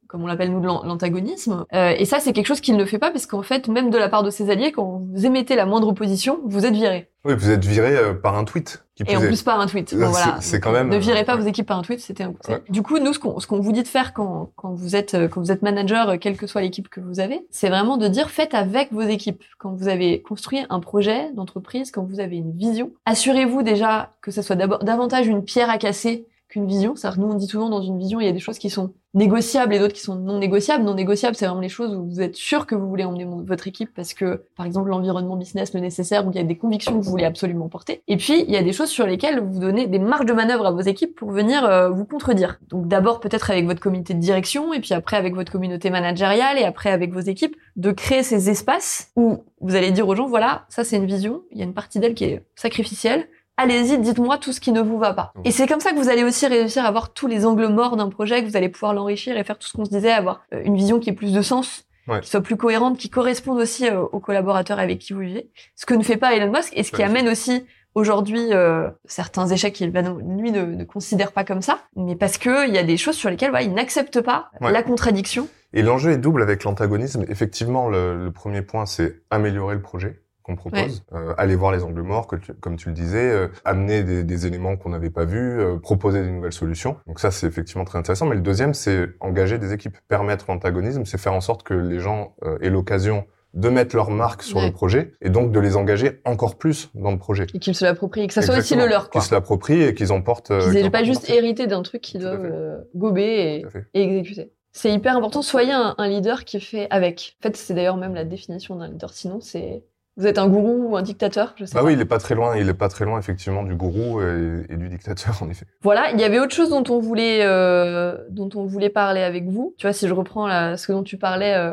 comme 0.09 0.23
on 0.23 0.27
l'appelle 0.27 0.51
nous 0.51 0.61
de 0.61 0.67
l'an- 0.67 0.83
l'antagonisme. 0.85 1.65
Euh, 1.75 1.95
et 1.97 2.05
ça, 2.05 2.19
c'est 2.19 2.33
quelque 2.33 2.47
chose 2.47 2.61
qu'il 2.61 2.77
ne 2.77 2.85
fait 2.85 2.99
pas 2.99 3.11
parce 3.11 3.27
qu'en 3.27 3.43
fait, 3.43 3.69
même 3.69 3.91
de 3.91 3.99
la 3.99 4.09
part 4.09 4.23
de 4.23 4.31
ses 4.31 4.51
alliés, 4.51 4.73
quand 4.73 5.03
vous 5.13 5.27
émettez 5.27 5.55
la 5.55 5.67
moindre 5.67 5.89
opposition, 5.89 6.41
vous 6.47 6.67
êtes 6.67 6.75
viré. 6.75 7.11
Oui, 7.25 7.35
vous 7.37 7.51
êtes 7.51 7.65
viré 7.65 7.97
euh, 7.97 8.15
par 8.15 8.37
un 8.39 8.45
tweet. 8.45 8.85
Qui 8.95 9.05
Et 9.07 9.17
en 9.17 9.21
plus 9.21 9.41
est. 9.41 9.45
par 9.45 9.61
un 9.61 9.67
tweet. 9.67 9.95
Bon, 9.95 10.09
voilà. 10.09 10.39
c'est 10.41 10.59
quand 10.61 10.73
même, 10.73 10.89
Ne 10.89 10.97
virez 10.97 11.21
euh, 11.21 11.25
pas 11.25 11.37
ouais. 11.37 11.43
vos 11.43 11.47
équipes 11.47 11.67
par 11.67 11.79
un 11.79 11.83
tweet, 11.83 12.01
c'était 12.01 12.25
un 12.25 12.33
conseil. 12.33 12.57
Ouais. 12.57 12.63
Du 12.69 12.83
coup, 12.83 12.99
nous, 12.99 13.13
ce 13.13 13.19
qu'on 13.47 13.61
vous 13.61 13.73
dit 13.73 13.83
de 13.83 13.89
faire 13.89 14.13
quand, 14.15 14.51
quand 14.57 14.73
vous 14.73 14.97
êtes 14.97 15.15
euh, 15.15 15.29
quand 15.29 15.41
vous 15.41 15.53
êtes 15.53 15.63
manager, 15.63 16.09
euh, 16.09 16.17
quelle 16.17 16.37
que 16.37 16.47
soit 16.49 16.63
l'équipe 16.63 16.89
que 16.89 17.01
vous 17.01 17.21
avez, 17.21 17.47
c'est 17.51 17.69
vraiment 17.69 17.97
de 17.97 18.09
dire 18.09 18.31
faites 18.31 18.55
avec 18.55 18.93
vos 18.93 19.03
équipes. 19.03 19.43
Quand 19.59 19.73
vous 19.73 19.89
avez 19.89 20.23
construit 20.23 20.61
un 20.71 20.81
projet 20.81 21.31
d'entreprise, 21.35 21.91
quand 21.93 22.03
vous 22.05 22.19
avez 22.19 22.37
une 22.39 22.53
vision, 22.57 22.91
assurez-vous 23.05 23.63
déjà 23.63 24.15
que 24.23 24.31
ça 24.31 24.43
soit 24.43 24.57
d'abord 24.57 24.79
davantage 24.83 25.27
une 25.27 25.45
pierre 25.45 25.71
à 25.71 25.79
casser 25.79 26.27
qu'une 26.49 26.67
vision. 26.67 26.97
C'est-à-dire, 26.97 27.21
nous, 27.21 27.33
on 27.33 27.35
dit 27.35 27.47
souvent 27.47 27.69
dans 27.69 27.83
une 27.83 27.99
vision, 27.99 28.21
il 28.21 28.27
y 28.27 28.29
a 28.29 28.33
des 28.33 28.39
choses 28.39 28.59
qui 28.59 28.71
sont 28.71 28.93
négociables 29.15 29.75
et 29.75 29.79
d'autres 29.79 29.95
qui 29.95 30.01
sont 30.01 30.17
non 30.17 30.39
négociables. 30.39 30.85
Non 30.85 30.95
négociables, 30.95 31.35
c'est 31.37 31.47
vraiment 31.47 31.61
les 31.61 31.69
choses 31.69 31.95
où 31.95 32.05
vous 32.05 32.21
êtes 32.21 32.37
sûr 32.37 32.67
que 32.67 32.75
vous 32.75 32.89
voulez 32.89 33.05
emmener 33.05 33.27
votre 33.27 33.67
équipe 33.67 33.91
parce 33.95 34.15
que, 34.15 34.45
par 34.57 34.67
exemple, 34.67 34.89
l'environnement 34.89 35.37
business 35.37 35.75
le 35.75 35.81
nécessaire 35.81 36.27
ou 36.27 36.31
il 36.31 36.37
y 36.37 36.41
a 36.41 36.45
des 36.45 36.57
convictions 36.57 36.99
que 36.99 37.05
vous 37.05 37.11
voulez 37.11 37.25
absolument 37.25 37.69
porter. 37.69 38.03
Et 38.09 38.17
puis, 38.17 38.45
il 38.47 38.51
y 38.51 38.57
a 38.57 38.63
des 38.63 38.73
choses 38.73 38.91
sur 38.91 39.07
lesquelles 39.07 39.41
vous 39.41 39.61
donnez 39.61 39.87
des 39.87 39.99
marges 39.99 40.27
de 40.27 40.33
manœuvre 40.33 40.67
à 40.67 40.71
vos 40.71 40.81
équipes 40.81 41.15
pour 41.15 41.31
venir 41.31 41.65
euh, 41.65 41.91
vous 41.91 42.05
contredire. 42.05 42.59
Donc, 42.69 42.89
d'abord, 42.89 43.21
peut-être 43.21 43.51
avec 43.51 43.67
votre 43.67 43.81
comité 43.81 44.15
de 44.15 44.21
direction 44.21 44.73
et 44.73 44.81
puis 44.81 44.95
après 44.95 45.17
avec 45.17 45.35
votre 45.35 45.53
communauté 45.53 45.91
managériale 45.91 46.59
et 46.59 46.65
après 46.65 46.91
avec 46.91 47.13
vos 47.13 47.21
équipes, 47.21 47.57
de 47.77 47.93
créer 47.93 48.23
ces 48.23 48.51
espaces 48.51 49.11
où 49.17 49.45
vous 49.61 49.75
allez 49.75 49.91
dire 49.91 50.07
aux 50.07 50.15
gens, 50.15 50.27
voilà, 50.27 50.67
ça 50.69 50.85
c'est 50.85 50.97
une 50.97 51.07
vision, 51.07 51.43
il 51.51 51.59
y 51.59 51.63
a 51.63 51.65
une 51.65 51.75
partie 51.75 51.99
d'elle 51.99 52.15
qui 52.15 52.25
est 52.25 52.45
sacrificielle, 52.55 53.29
allez-y, 53.59 53.99
dites-moi 53.99 54.39
tout 54.39 54.53
ce 54.53 54.61
qui 54.61 54.73
ne 54.73 54.81
vous 54.81 54.99
va 54.99 55.13
pas. 55.13 55.33
Et 55.45 55.51
c'est 55.51 55.67
comme 55.67 55.81
ça 55.81 55.91
que 55.91 55.97
vous 55.97 56.09
allez 56.09 56.25
aussi 56.25 56.47
réussir 56.47 56.85
à 56.85 56.89
avoir 56.89 57.13
tous 57.13 57.27
les 57.27 57.45
angles 57.45 57.67
morts 57.67 57.97
d'un 57.97 58.09
projet, 58.09 58.43
que 58.43 58.49
vous 58.49 58.57
allez 58.57 58.71
pouvoir 58.71 58.95
l'enrichir 58.95 59.37
et 59.37 59.45
faire 59.45 59.59
tout 59.59 59.69
ce 59.69 59.77
qu'on 59.77 59.85
se 59.85 59.91
disait, 59.91 60.13
avoir 60.13 60.43
euh, 60.55 60.63
une 60.65 60.77
vision 60.77 60.99
qui 60.99 61.11
ait 61.11 61.15
plus 61.15 61.35
de 61.35 61.43
sens, 61.43 61.85
qui 62.23 62.31
soit 62.31 62.41
plus 62.41 62.57
cohérente, 62.57 62.97
qui 62.97 63.11
corresponde 63.11 63.59
aussi 63.59 63.87
euh, 63.87 64.01
aux 64.01 64.21
collaborateurs 64.21 64.79
avec 64.79 65.01
qui 65.01 65.13
vous 65.13 65.21
vivez. 65.21 65.51
Ce 65.75 65.85
que 65.85 65.93
ne 65.93 66.03
fait 66.03 66.17
pas 66.17 66.35
Elon 66.35 66.51
Musk 66.51 66.73
et 66.73 66.83
ce 66.83 66.93
qui 66.93 67.03
amène 67.03 67.29
aussi 67.29 67.67
aujourd'hui 67.95 68.53
euh, 68.53 68.89
certains 69.05 69.47
échecs 69.49 69.75
qu'il 69.75 69.91
lui 69.91 70.53
ne, 70.53 70.63
ne, 70.63 70.85
considère 70.85 71.33
pas 71.33 71.45
comme 71.45 71.61
ça, 71.61 71.81
mais 71.97 72.15
parce 72.15 72.39
que 72.39 72.69
il 72.69 72.75
y 72.75 72.79
a 72.79 72.85
des 72.85 72.97
choses 72.97 73.17
sur 73.17 73.29
lesquelles 73.29 73.53
il 73.61 73.75
n'accepte 73.75 74.21
pas 74.21 74.51
la 74.61 74.83
contradiction. 74.83 75.49
Et 75.75 75.83
l'enjeu 75.83 76.13
est 76.13 76.19
double 76.19 76.43
avec 76.43 76.65
l'antagonisme. 76.65 77.27
Effectivement, 77.29 77.89
le 77.89 78.31
premier 78.31 78.63
point, 78.63 78.87
c'est 78.87 79.21
améliorer 79.31 79.75
le 79.75 79.83
projet 79.83 80.23
qu'on 80.49 80.57
propose, 80.57 81.05
euh, 81.13 81.35
aller 81.37 81.57
voir 81.57 81.73
les 81.73 81.85
angles 81.85 82.01
morts, 82.01 82.27
que 82.27 82.37
comme 82.61 82.77
tu 82.77 82.89
le 82.89 82.95
disais, 82.95 83.31
euh, 83.31 83.49
amener 83.65 84.03
des, 84.03 84.25
des 84.25 84.47
éléments 84.47 84.77
qu'on 84.77 84.89
n'avait 84.89 85.11
pas 85.11 85.27
vus, 85.27 85.61
euh, 85.61 85.77
proposer 85.79 86.23
des 86.23 86.31
nouvelles 86.31 86.53
solutions. 86.53 86.97
Donc 87.07 87.21
ça, 87.21 87.31
c'est 87.31 87.47
effectivement 87.47 87.85
très 87.85 87.99
intéressant. 87.99 88.27
Mais 88.27 88.35
le 88.35 88.41
deuxième, 88.41 88.73
c'est 88.73 89.11
engager 89.21 89.59
des 89.59 89.75
équipes, 89.75 89.97
permettre 90.09 90.47
l'antagonisme, 90.49 91.05
c'est 91.05 91.19
faire 91.19 91.35
en 91.35 91.43
sorte 91.43 91.63
que 91.63 91.75
les 91.75 92.01
gens 92.01 92.35
aient 92.63 92.71
l'occasion 92.71 93.27
de 93.55 93.69
mettre 93.69 93.97
leur 93.97 94.11
marque 94.11 94.43
sur 94.43 94.61
le 94.61 94.71
projet 94.71 95.15
et 95.21 95.31
donc 95.31 95.53
de 95.53 95.61
les 95.61 95.77
engager 95.77 96.21
encore 96.25 96.57
plus 96.57 96.91
dans 96.95 97.11
le 97.11 97.19
projet. 97.19 97.47
Et 97.55 97.59
qu'ils 97.59 97.75
se 97.75 97.85
l'approprient, 97.85 98.27
que 98.27 98.35
ça 98.35 98.43
soit 98.43 98.59
aussi 98.59 98.77
le 98.77 98.87
leur. 98.87 99.11
Qu'ils 99.11 99.23
se 99.23 99.35
l'approprient 99.35 99.83
et 99.83 99.95
qu'ils 99.95 100.13
emportent. 100.13 100.53
Qu'ils 100.61 100.73
n'aient 100.73 100.91
pas 100.91 101.05
juste 101.05 101.29
hérité 101.29 101.67
d'un 101.67 101.83
truc 101.83 102.03
qu'ils 102.03 102.21
doivent 102.21 102.87
gober 102.95 103.65
et, 103.95 104.01
exécuter. 104.01 104.53
C'est 104.73 104.93
hyper 104.93 105.17
important. 105.17 105.43
Soyez 105.43 105.73
un, 105.73 105.95
un, 105.99 106.09
leader 106.09 106.45
qui 106.45 106.61
fait 106.61 106.87
avec. 106.91 107.37
En 107.41 107.49
fait, 107.49 107.57
c'est 107.57 107.75
d'ailleurs 107.75 107.97
même 107.97 108.15
la 108.15 108.25
définition 108.25 108.77
d'un 108.77 108.89
leader. 108.89 109.13
Sinon, 109.13 109.41
c'est 109.41 109.83
vous 110.19 110.27
êtes 110.27 110.39
un 110.39 110.49
gourou 110.49 110.91
ou 110.91 110.97
un 110.97 111.03
dictateur, 111.03 111.55
je 111.57 111.65
sais 111.65 111.75
bah 111.75 111.81
pas. 111.81 111.87
oui, 111.87 111.93
il 111.93 112.01
est 112.01 112.05
pas 112.05 112.19
très 112.19 112.35
loin, 112.35 112.57
il 112.57 112.69
est 112.69 112.75
pas 112.75 112.89
très 112.89 113.05
loin 113.05 113.21
effectivement 113.21 113.63
du 113.63 113.77
gourou 113.77 114.21
et, 114.21 114.77
du 114.77 114.89
dictateur 114.89 115.39
en 115.43 115.49
effet. 115.49 115.65
Voilà, 115.83 116.11
il 116.11 116.21
y 116.21 116.25
avait 116.25 116.41
autre 116.41 116.55
chose 116.55 116.71
dont 116.71 116.85
on 116.89 116.99
voulait 116.99 117.45
euh, 117.45 118.17
dont 118.29 118.51
on 118.57 118.67
voulait 118.67 118.91
parler 118.91 119.23
avec 119.23 119.47
vous. 119.47 119.75
Tu 119.79 119.87
vois, 119.87 119.93
si 119.93 120.09
je 120.09 120.13
reprends 120.13 120.49
là, 120.49 120.77
ce 120.77 120.91
dont 120.91 121.05
tu 121.05 121.19
parlais, 121.19 121.55
euh, 121.55 121.73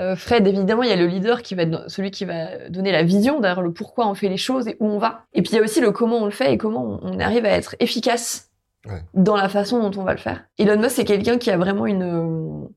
euh, 0.00 0.16
Fred, 0.16 0.46
évidemment, 0.46 0.82
il 0.82 0.90
y 0.90 0.92
a 0.92 0.96
le 0.96 1.06
leader 1.06 1.42
qui 1.42 1.54
va 1.54 1.62
être 1.62 1.90
celui 1.90 2.10
qui 2.10 2.26
va 2.26 2.68
donner 2.68 2.92
la 2.92 3.02
vision, 3.02 3.40
d'ailleurs 3.40 3.62
le 3.62 3.72
pourquoi 3.72 4.06
on 4.06 4.14
fait 4.14 4.28
les 4.28 4.36
choses 4.36 4.68
et 4.68 4.76
où 4.80 4.86
on 4.86 4.98
va. 4.98 5.22
Et 5.32 5.40
puis 5.40 5.52
il 5.52 5.56
y 5.56 5.58
a 5.58 5.62
aussi 5.62 5.80
le 5.80 5.90
comment 5.90 6.18
on 6.18 6.24
le 6.26 6.30
fait 6.30 6.52
et 6.52 6.58
comment 6.58 7.00
on 7.02 7.18
arrive 7.18 7.46
à 7.46 7.50
être 7.50 7.74
efficace 7.80 8.50
ouais. 8.86 9.02
dans 9.14 9.36
la 9.36 9.48
façon 9.48 9.80
dont 9.80 10.00
on 10.00 10.04
va 10.04 10.12
le 10.12 10.20
faire. 10.20 10.44
Elon 10.58 10.78
Musk, 10.78 10.90
c'est 10.90 11.04
quelqu'un 11.04 11.38
qui 11.38 11.50
a 11.50 11.56
vraiment 11.56 11.86
une 11.86 12.68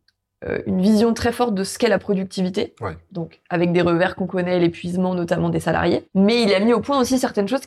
une 0.65 0.81
vision 0.81 1.13
très 1.13 1.31
forte 1.31 1.53
de 1.53 1.63
ce 1.63 1.77
qu'est 1.77 1.89
la 1.89 1.99
productivité. 1.99 2.73
Ouais. 2.81 2.97
Donc, 3.11 3.41
avec 3.49 3.71
des 3.71 3.81
revers 3.81 4.15
qu'on 4.15 4.27
connaît, 4.27 4.59
l'épuisement 4.59 5.13
notamment 5.13 5.49
des 5.49 5.59
salariés. 5.59 6.07
Mais 6.15 6.41
il 6.43 6.53
a 6.53 6.59
mis 6.59 6.73
au 6.73 6.79
point 6.79 6.99
aussi 6.99 7.19
certaines 7.19 7.47
choses 7.47 7.61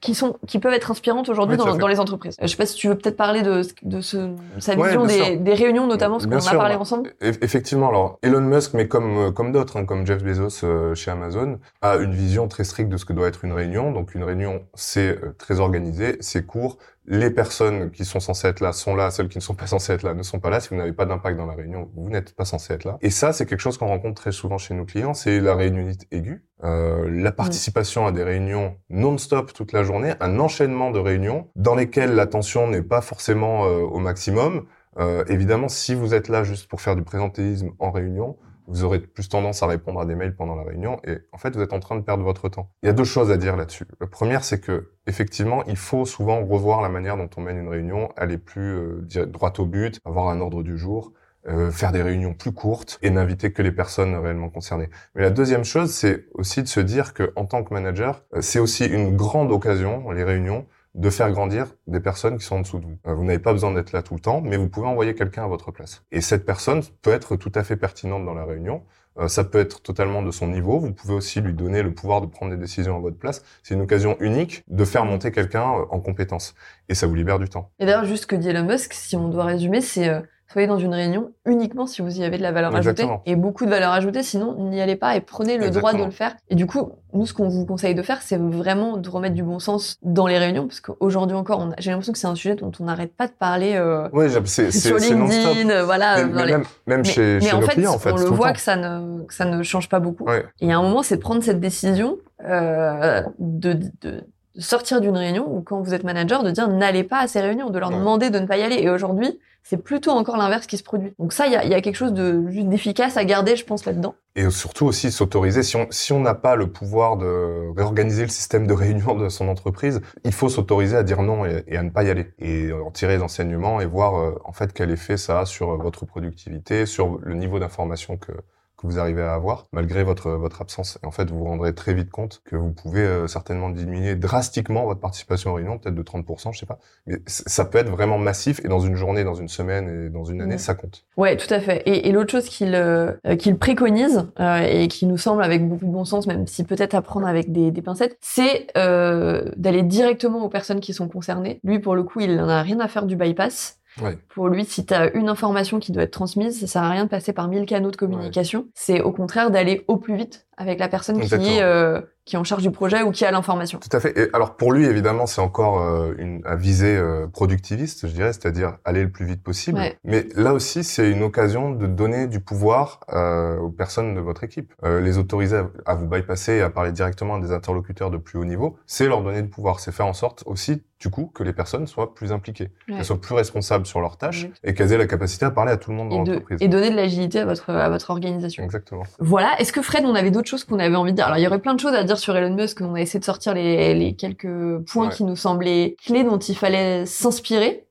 qui 0.00 0.14
sont, 0.14 0.36
qui 0.46 0.58
peuvent 0.58 0.72
être 0.72 0.90
inspirantes 0.90 1.28
aujourd'hui 1.28 1.56
dans, 1.56 1.76
dans, 1.76 1.86
les 1.86 2.00
entreprises. 2.00 2.36
Euh, 2.40 2.46
je 2.46 2.48
sais 2.48 2.56
pas 2.56 2.66
si 2.66 2.76
tu 2.76 2.88
veux 2.88 2.94
peut-être 2.96 3.16
parler 3.16 3.42
de, 3.42 3.62
de 3.82 4.00
ce, 4.00 4.30
sa 4.58 4.74
vision 4.74 5.04
des, 5.04 5.36
des, 5.36 5.54
réunions, 5.54 5.86
notamment, 5.86 6.18
ce 6.18 6.26
qu'on 6.26 6.36
a 6.36 6.54
parlé 6.54 6.74
ensemble. 6.74 7.12
Effectivement, 7.20 7.88
alors, 7.88 8.18
Elon 8.22 8.40
Musk, 8.40 8.74
mais 8.74 8.88
comme, 8.88 9.16
euh, 9.18 9.30
comme 9.30 9.52
d'autres, 9.52 9.76
hein, 9.76 9.84
comme 9.84 10.06
Jeff 10.06 10.22
Bezos 10.22 10.94
chez 10.94 11.10
Amazon, 11.10 11.58
a 11.82 11.96
une 11.96 12.12
vision 12.12 12.48
très 12.48 12.64
stricte 12.64 12.88
de 12.88 12.96
ce 12.96 13.04
que 13.04 13.12
doit 13.12 13.28
être 13.28 13.44
une 13.44 13.52
réunion. 13.52 13.92
Donc, 13.92 14.14
une 14.14 14.24
réunion, 14.24 14.62
c'est 14.74 15.18
très 15.36 15.60
organisé, 15.60 16.16
c'est 16.20 16.46
court, 16.46 16.78
les 17.10 17.30
personnes 17.30 17.90
qui 17.90 18.04
sont 18.04 18.20
censées 18.20 18.48
être 18.48 18.60
là 18.60 18.72
sont 18.72 18.94
là, 18.94 19.10
celles 19.10 19.28
qui 19.28 19.38
ne 19.38 19.42
sont 19.42 19.54
pas 19.54 19.66
censées 19.66 19.94
être 19.94 20.02
là 20.02 20.12
ne 20.12 20.22
sont 20.22 20.40
pas 20.40 20.50
là. 20.50 20.60
Si 20.60 20.68
vous 20.68 20.76
n'avez 20.76 20.92
pas 20.92 21.06
d'impact 21.06 21.38
dans 21.38 21.46
la 21.46 21.54
réunion, 21.54 21.90
vous 21.96 22.10
n'êtes 22.10 22.34
pas 22.34 22.44
censé 22.44 22.74
être 22.74 22.84
là. 22.84 22.98
Et 23.00 23.08
ça, 23.08 23.32
c'est 23.32 23.46
quelque 23.46 23.60
chose 23.60 23.78
qu'on 23.78 23.86
rencontre 23.86 24.20
très 24.20 24.32
souvent 24.32 24.58
chez 24.58 24.74
nos 24.74 24.84
clients, 24.84 25.14
c'est 25.14 25.40
la 25.40 25.54
réunionnite 25.54 26.06
aiguë, 26.10 26.44
euh, 26.64 27.08
la 27.10 27.32
participation 27.32 28.06
à 28.06 28.12
des 28.12 28.22
réunions 28.22 28.76
non-stop 28.90 29.54
toute 29.54 29.72
la 29.72 29.84
journée, 29.84 30.12
un 30.20 30.38
enchaînement 30.38 30.90
de 30.90 30.98
réunions 30.98 31.48
dans 31.56 31.74
lesquelles 31.74 32.14
l'attention 32.14 32.68
n'est 32.68 32.82
pas 32.82 33.00
forcément 33.00 33.64
euh, 33.64 33.78
au 33.78 34.00
maximum. 34.00 34.66
Euh, 34.98 35.24
évidemment, 35.28 35.68
si 35.68 35.94
vous 35.94 36.12
êtes 36.12 36.28
là 36.28 36.44
juste 36.44 36.68
pour 36.68 36.82
faire 36.82 36.94
du 36.94 37.02
présentéisme 37.02 37.70
en 37.78 37.90
réunion, 37.90 38.36
vous 38.68 38.84
aurez 38.84 39.00
plus 39.00 39.28
tendance 39.28 39.62
à 39.62 39.66
répondre 39.66 40.00
à 40.00 40.06
des 40.06 40.14
mails 40.14 40.36
pendant 40.36 40.54
la 40.54 40.62
réunion 40.62 41.00
et 41.04 41.18
en 41.32 41.38
fait 41.38 41.56
vous 41.56 41.62
êtes 41.62 41.72
en 41.72 41.80
train 41.80 41.96
de 41.96 42.02
perdre 42.02 42.22
votre 42.22 42.48
temps. 42.48 42.70
Il 42.82 42.86
y 42.86 42.88
a 42.90 42.92
deux 42.92 43.04
choses 43.04 43.30
à 43.30 43.36
dire 43.36 43.56
là-dessus. 43.56 43.86
La 44.00 44.06
première 44.06 44.44
c'est 44.44 44.60
que 44.60 44.92
effectivement 45.06 45.64
il 45.64 45.76
faut 45.76 46.04
souvent 46.04 46.44
revoir 46.44 46.82
la 46.82 46.88
manière 46.88 47.16
dont 47.16 47.30
on 47.36 47.40
mène 47.40 47.58
une 47.58 47.68
réunion, 47.68 48.10
aller 48.16 48.38
plus 48.38 48.76
euh, 48.76 49.26
droite 49.26 49.58
au 49.58 49.66
but, 49.66 49.98
avoir 50.04 50.28
un 50.28 50.40
ordre 50.40 50.62
du 50.62 50.76
jour, 50.76 51.12
euh, 51.48 51.70
faire 51.70 51.92
des 51.92 52.02
réunions 52.02 52.34
plus 52.34 52.52
courtes 52.52 52.98
et 53.00 53.10
n'inviter 53.10 53.52
que 53.52 53.62
les 53.62 53.72
personnes 53.72 54.14
réellement 54.14 54.50
concernées. 54.50 54.90
Mais 55.14 55.22
la 55.22 55.30
deuxième 55.30 55.64
chose 55.64 55.90
c'est 55.90 56.26
aussi 56.34 56.62
de 56.62 56.68
se 56.68 56.80
dire 56.80 57.14
que 57.14 57.32
en 57.36 57.46
tant 57.46 57.64
que 57.64 57.72
manager 57.72 58.22
euh, 58.34 58.42
c'est 58.42 58.58
aussi 58.58 58.86
une 58.86 59.16
grande 59.16 59.50
occasion 59.50 60.10
les 60.10 60.24
réunions 60.24 60.66
de 60.94 61.10
faire 61.10 61.30
grandir 61.30 61.66
des 61.86 62.00
personnes 62.00 62.38
qui 62.38 62.44
sont 62.44 62.56
en 62.56 62.60
dessous 62.60 62.78
de 62.78 62.84
vous. 62.86 62.98
Euh, 63.06 63.14
vous 63.14 63.24
n'avez 63.24 63.38
pas 63.38 63.52
besoin 63.52 63.72
d'être 63.72 63.92
là 63.92 64.02
tout 64.02 64.14
le 64.14 64.20
temps, 64.20 64.40
mais 64.40 64.56
vous 64.56 64.68
pouvez 64.68 64.86
envoyer 64.86 65.14
quelqu'un 65.14 65.44
à 65.44 65.46
votre 65.46 65.70
place. 65.70 66.04
Et 66.10 66.20
cette 66.20 66.44
personne 66.44 66.82
peut 67.02 67.12
être 67.12 67.36
tout 67.36 67.52
à 67.54 67.62
fait 67.62 67.76
pertinente 67.76 68.24
dans 68.24 68.34
la 68.34 68.44
réunion. 68.44 68.82
Euh, 69.18 69.28
ça 69.28 69.44
peut 69.44 69.58
être 69.58 69.82
totalement 69.82 70.22
de 70.22 70.30
son 70.30 70.48
niveau. 70.48 70.78
Vous 70.78 70.92
pouvez 70.92 71.14
aussi 71.14 71.40
lui 71.40 71.52
donner 71.52 71.82
le 71.82 71.92
pouvoir 71.92 72.20
de 72.20 72.26
prendre 72.26 72.52
des 72.52 72.58
décisions 72.58 72.96
à 72.96 73.00
votre 73.00 73.18
place. 73.18 73.44
C'est 73.62 73.74
une 73.74 73.80
occasion 73.80 74.16
unique 74.20 74.64
de 74.68 74.84
faire 74.84 75.04
monter 75.04 75.32
quelqu'un 75.32 75.72
euh, 75.72 75.84
en 75.90 76.00
compétence. 76.00 76.54
Et 76.88 76.94
ça 76.94 77.06
vous 77.06 77.14
libère 77.14 77.38
du 77.38 77.48
temps. 77.48 77.70
Et 77.78 77.86
d'ailleurs, 77.86 78.04
juste 78.04 78.26
que 78.26 78.36
dit 78.36 78.48
Elon 78.48 78.64
Musk, 78.64 78.92
si 78.92 79.16
on 79.16 79.28
doit 79.28 79.44
résumer, 79.44 79.80
c'est 79.80 80.22
soyez 80.50 80.66
dans 80.66 80.78
une 80.78 80.94
réunion 80.94 81.32
uniquement 81.44 81.86
si 81.86 82.00
vous 82.00 82.20
y 82.20 82.24
avez 82.24 82.38
de 82.38 82.42
la 82.42 82.52
valeur 82.52 82.74
ajoutée 82.74 83.06
et 83.26 83.36
beaucoup 83.36 83.66
de 83.66 83.70
valeur 83.70 83.92
ajoutée, 83.92 84.22
sinon 84.22 84.54
n'y 84.70 84.80
allez 84.80 84.96
pas 84.96 85.16
et 85.16 85.20
prenez 85.20 85.58
le 85.58 85.70
droit 85.70 85.92
de 85.92 86.02
le 86.02 86.10
faire. 86.10 86.34
Et 86.48 86.54
du 86.54 86.66
coup, 86.66 86.92
nous, 87.12 87.26
ce 87.26 87.34
qu'on 87.34 87.48
vous 87.48 87.66
conseille 87.66 87.94
de 87.94 88.02
faire, 88.02 88.22
c'est 88.22 88.38
vraiment 88.38 88.96
de 88.96 89.08
remettre 89.08 89.34
du 89.34 89.42
bon 89.42 89.58
sens 89.58 89.98
dans 90.02 90.26
les 90.26 90.38
réunions, 90.38 90.66
parce 90.66 90.80
qu'aujourd'hui 90.80 91.36
encore, 91.36 91.68
j'ai 91.78 91.90
l'impression 91.90 92.12
que 92.12 92.18
c'est 92.18 92.26
un 92.26 92.34
sujet 92.34 92.54
dont 92.54 92.72
on 92.80 92.84
n'arrête 92.84 93.14
pas 93.14 93.26
de 93.26 93.32
parler 93.32 93.74
euh, 93.76 94.08
oui, 94.12 94.26
c'est, 94.44 94.70
sur 94.70 94.96
LinkedIn, 94.96 95.84
voilà. 95.84 96.24
Mais, 96.24 96.46
même, 96.46 96.64
même 96.86 97.04
chez, 97.04 97.40
chez 97.40 97.52
en 97.52 97.60
nos 97.60 97.66
fait, 97.66 97.72
clients, 97.72 97.94
en 97.94 97.98
fait, 97.98 98.12
on 98.12 98.16
le 98.16 98.24
voit 98.24 98.52
que 98.52 98.60
ça 98.60 98.76
ne 98.76 99.22
que 99.24 99.34
ça 99.34 99.44
ne 99.44 99.62
change 99.62 99.88
pas 99.88 100.00
beaucoup. 100.00 100.24
Ouais. 100.24 100.44
Et 100.60 100.72
à 100.72 100.78
un 100.78 100.82
moment, 100.82 101.02
c'est 101.02 101.16
de 101.16 101.20
prendre 101.20 101.42
cette 101.42 101.60
décision 101.60 102.18
euh, 102.46 103.22
de, 103.38 103.78
de 104.00 104.24
sortir 104.58 105.00
d'une 105.00 105.16
réunion 105.16 105.46
ou 105.48 105.60
quand 105.60 105.80
vous 105.80 105.94
êtes 105.94 106.04
manager 106.04 106.42
de 106.42 106.50
dire 106.50 106.68
n'allez 106.68 107.04
pas 107.04 107.20
à 107.20 107.26
ces 107.26 107.40
réunions, 107.40 107.70
de 107.70 107.78
leur 107.78 107.90
demander 107.90 108.30
de 108.30 108.38
ne 108.38 108.46
pas 108.46 108.56
y 108.56 108.62
aller. 108.62 108.76
Et 108.76 108.90
aujourd'hui, 108.90 109.38
c'est 109.62 109.76
plutôt 109.76 110.12
encore 110.12 110.36
l'inverse 110.36 110.66
qui 110.66 110.78
se 110.78 110.82
produit. 110.82 111.12
Donc 111.18 111.32
ça, 111.32 111.46
il 111.46 111.52
y 111.52 111.56
a, 111.56 111.80
quelque 111.80 111.96
chose 111.96 112.14
de 112.14 112.48
juste 112.48 112.68
d'efficace 112.68 113.16
à 113.16 113.24
garder, 113.24 113.54
je 113.54 113.64
pense, 113.64 113.84
là-dedans. 113.84 114.14
Et 114.34 114.48
surtout 114.50 114.86
aussi 114.86 115.10
s'autoriser, 115.10 115.62
si 115.62 115.76
on 115.76 115.86
si 115.90 116.12
on 116.12 116.20
n'a 116.20 116.34
pas 116.34 116.56
le 116.56 116.68
pouvoir 116.68 117.16
de 117.16 117.76
réorganiser 117.76 118.22
le 118.22 118.28
système 118.28 118.66
de 118.66 118.72
réunion 118.72 119.14
de 119.14 119.28
son 119.28 119.48
entreprise, 119.48 120.00
il 120.24 120.32
faut 120.32 120.48
s'autoriser 120.48 120.96
à 120.96 121.02
dire 121.02 121.22
non 121.22 121.44
et, 121.44 121.64
et, 121.66 121.76
à 121.76 121.82
ne 121.82 121.90
pas 121.90 122.04
y 122.04 122.10
aller. 122.10 122.32
Et 122.38 122.72
en 122.72 122.90
tirer 122.90 123.16
les 123.16 123.22
enseignements 123.22 123.80
et 123.80 123.86
voir 123.86 124.16
euh, 124.16 124.38
en 124.44 124.52
fait 124.52 124.72
quel 124.72 124.90
effet 124.90 125.16
ça 125.16 125.40
a 125.40 125.46
sur 125.46 125.76
votre 125.76 126.06
productivité, 126.06 126.86
sur 126.86 127.18
le 127.20 127.34
niveau 127.34 127.58
d'information 127.58 128.16
que 128.16 128.32
que 128.78 128.86
vous 128.86 128.98
arrivez 128.98 129.22
à 129.22 129.34
avoir 129.34 129.66
malgré 129.72 130.04
votre 130.04 130.30
votre 130.30 130.62
absence. 130.62 130.98
Et 131.02 131.06
en 131.06 131.10
fait, 131.10 131.30
vous 131.30 131.38
vous 131.38 131.44
rendrez 131.44 131.74
très 131.74 131.94
vite 131.94 132.10
compte 132.10 132.40
que 132.44 132.56
vous 132.56 132.72
pouvez 132.72 133.02
euh, 133.02 133.26
certainement 133.26 133.70
diminuer 133.70 134.14
drastiquement 134.14 134.84
votre 134.84 135.00
participation 135.00 135.50
aux 135.50 135.54
réunions, 135.54 135.78
peut-être 135.78 135.94
de 135.94 136.02
30%, 136.02 136.52
je 136.52 136.60
sais 136.60 136.66
pas. 136.66 136.78
Mais 137.06 137.18
ça 137.26 137.64
peut 137.64 137.78
être 137.78 137.90
vraiment 137.90 138.18
massif 138.18 138.64
et 138.64 138.68
dans 138.68 138.80
une 138.80 138.94
journée, 138.94 139.24
dans 139.24 139.34
une 139.34 139.48
semaine 139.48 140.06
et 140.06 140.10
dans 140.10 140.24
une 140.24 140.40
année, 140.40 140.52
ouais. 140.52 140.58
ça 140.58 140.74
compte. 140.74 141.04
Ouais, 141.16 141.36
tout 141.36 141.52
à 141.52 141.60
fait. 141.60 141.82
Et, 141.86 142.08
et 142.08 142.12
l'autre 142.12 142.30
chose 142.30 142.48
qu'il 142.48 142.74
euh, 142.74 143.12
qu'il 143.38 143.58
préconise 143.58 144.26
euh, 144.40 144.60
et 144.60 144.88
qui 144.88 145.06
nous 145.06 145.18
semble 145.18 145.42
avec 145.42 145.66
beaucoup 145.66 145.86
de 145.86 145.90
bon 145.90 146.04
sens, 146.04 146.26
même 146.26 146.46
si 146.46 146.64
peut-être 146.64 146.94
à 146.94 147.02
prendre 147.02 147.26
avec 147.26 147.52
des, 147.52 147.70
des 147.70 147.82
pincettes, 147.82 148.16
c'est 148.20 148.68
euh, 148.76 149.50
d'aller 149.56 149.82
directement 149.82 150.44
aux 150.44 150.48
personnes 150.48 150.80
qui 150.80 150.94
sont 150.94 151.08
concernées. 151.08 151.60
Lui, 151.64 151.78
pour 151.78 151.94
le 151.94 152.04
coup, 152.04 152.20
il 152.20 152.36
n'en 152.36 152.48
a 152.48 152.62
rien 152.62 152.80
à 152.80 152.88
faire 152.88 153.06
du 153.06 153.16
bypass. 153.16 153.77
Ouais. 154.02 154.18
Pour 154.28 154.48
lui, 154.48 154.64
si 154.64 154.84
tu 154.86 154.94
as 154.94 155.14
une 155.14 155.28
information 155.28 155.78
qui 155.78 155.92
doit 155.92 156.02
être 156.04 156.12
transmise, 156.12 156.60
ça 156.60 156.66
sert 156.66 156.82
à 156.82 156.90
rien 156.90 157.04
de 157.04 157.10
passer 157.10 157.32
par 157.32 157.48
mille 157.48 157.66
canaux 157.66 157.90
de 157.90 157.96
communication. 157.96 158.60
Ouais. 158.60 158.66
C'est 158.74 159.00
au 159.00 159.12
contraire 159.12 159.50
d'aller 159.50 159.84
au 159.88 159.96
plus 159.96 160.16
vite 160.16 160.46
avec 160.56 160.78
la 160.78 160.88
personne 160.88 161.20
qui 161.20 161.34
est, 161.34 161.62
euh, 161.62 162.00
qui 162.28 162.36
est 162.36 162.38
en 162.38 162.44
charge 162.44 162.62
du 162.62 162.70
projet 162.70 163.02
ou 163.02 163.10
qui 163.10 163.24
a 163.24 163.30
l'information. 163.30 163.78
Tout 163.78 163.96
à 163.96 164.00
fait. 164.00 164.16
Et 164.18 164.28
alors 164.34 164.56
pour 164.56 164.72
lui, 164.72 164.84
évidemment, 164.84 165.24
c'est 165.24 165.40
encore 165.40 165.80
euh, 165.80 166.12
une 166.18 166.42
à 166.44 166.56
visée 166.56 166.94
euh, 166.96 167.26
productiviste, 167.26 168.06
je 168.06 168.12
dirais, 168.12 168.32
c'est-à-dire 168.34 168.76
aller 168.84 169.02
le 169.02 169.10
plus 169.10 169.24
vite 169.24 169.42
possible. 169.42 169.78
Ouais. 169.78 169.96
Mais 170.04 170.26
là 170.34 170.52
aussi, 170.52 170.84
c'est 170.84 171.10
une 171.10 171.22
occasion 171.22 171.70
de 171.72 171.86
donner 171.86 172.26
du 172.26 172.40
pouvoir 172.40 173.00
euh, 173.14 173.56
aux 173.58 173.70
personnes 173.70 174.14
de 174.14 174.20
votre 174.20 174.44
équipe. 174.44 174.74
Les 174.84 175.16
autoriser 175.16 175.56
à, 175.56 175.70
à 175.86 175.94
vous 175.94 176.06
bypasser 176.06 176.54
et 176.56 176.62
à 176.62 176.68
parler 176.70 176.92
directement 176.92 177.36
à 177.36 177.40
des 177.40 177.52
interlocuteurs 177.52 178.10
de 178.10 178.18
plus 178.18 178.38
haut 178.38 178.44
niveau, 178.44 178.76
c'est 178.86 179.06
leur 179.06 179.22
donner 179.22 179.40
du 179.42 179.48
pouvoir. 179.48 179.80
C'est 179.80 179.92
faire 179.92 180.06
en 180.06 180.12
sorte 180.12 180.42
aussi, 180.46 180.82
du 181.00 181.08
coup, 181.10 181.30
que 181.34 181.42
les 181.42 181.52
personnes 181.54 181.86
soient 181.86 182.14
plus 182.14 182.30
impliquées, 182.32 182.70
Ouais. 182.88 182.96
qu'elles 182.96 183.04
soient 183.04 183.20
plus 183.20 183.34
responsables 183.34 183.86
sur 183.86 184.00
leurs 184.00 184.18
tâches 184.18 184.48
et 184.64 184.74
qu'elles 184.74 184.92
aient 184.92 184.98
la 184.98 185.06
capacité 185.06 185.46
à 185.46 185.50
parler 185.50 185.72
à 185.72 185.76
tout 185.78 185.90
le 185.90 185.96
monde 185.96 186.10
dans 186.10 186.24
Et, 186.24 186.28
l'entreprise. 186.28 186.58
et 186.60 186.68
donner 186.68 186.90
de 186.90 186.96
l'agilité 186.96 187.38
à 187.40 187.44
votre, 187.46 187.70
à 187.70 187.88
votre 187.88 188.10
organisation. 188.10 188.62
Exactement. 188.64 189.04
Voilà. 189.18 189.58
Est-ce 189.60 189.72
que 189.72 189.80
Fred, 189.82 190.04
on 190.04 190.14
avait 190.14 190.30
d'autres 190.30 190.48
choses 190.48 190.64
qu'on 190.64 190.78
avait 190.78 190.94
envie 190.96 191.12
de 191.12 191.16
dire? 191.16 191.26
Alors, 191.26 191.38
il 191.38 191.42
y 191.42 191.46
aurait 191.46 191.60
plein 191.60 191.74
de 191.74 191.80
choses 191.80 191.94
à 191.94 192.02
dire 192.04 192.17
sur 192.18 192.36
Elon 192.36 192.54
Musk. 192.54 192.80
On 192.80 192.94
a 192.94 193.00
essayé 193.00 193.18
de 193.20 193.24
sortir 193.24 193.54
les, 193.54 193.94
les 193.94 194.14
quelques 194.14 194.78
points 194.90 195.08
Ouais. 195.08 195.14
qui 195.14 195.24
nous 195.24 195.36
semblaient 195.36 195.96
clés 196.04 196.24
dont 196.24 196.38
il 196.38 196.56
fallait 196.56 197.06
s'inspirer. 197.06 197.84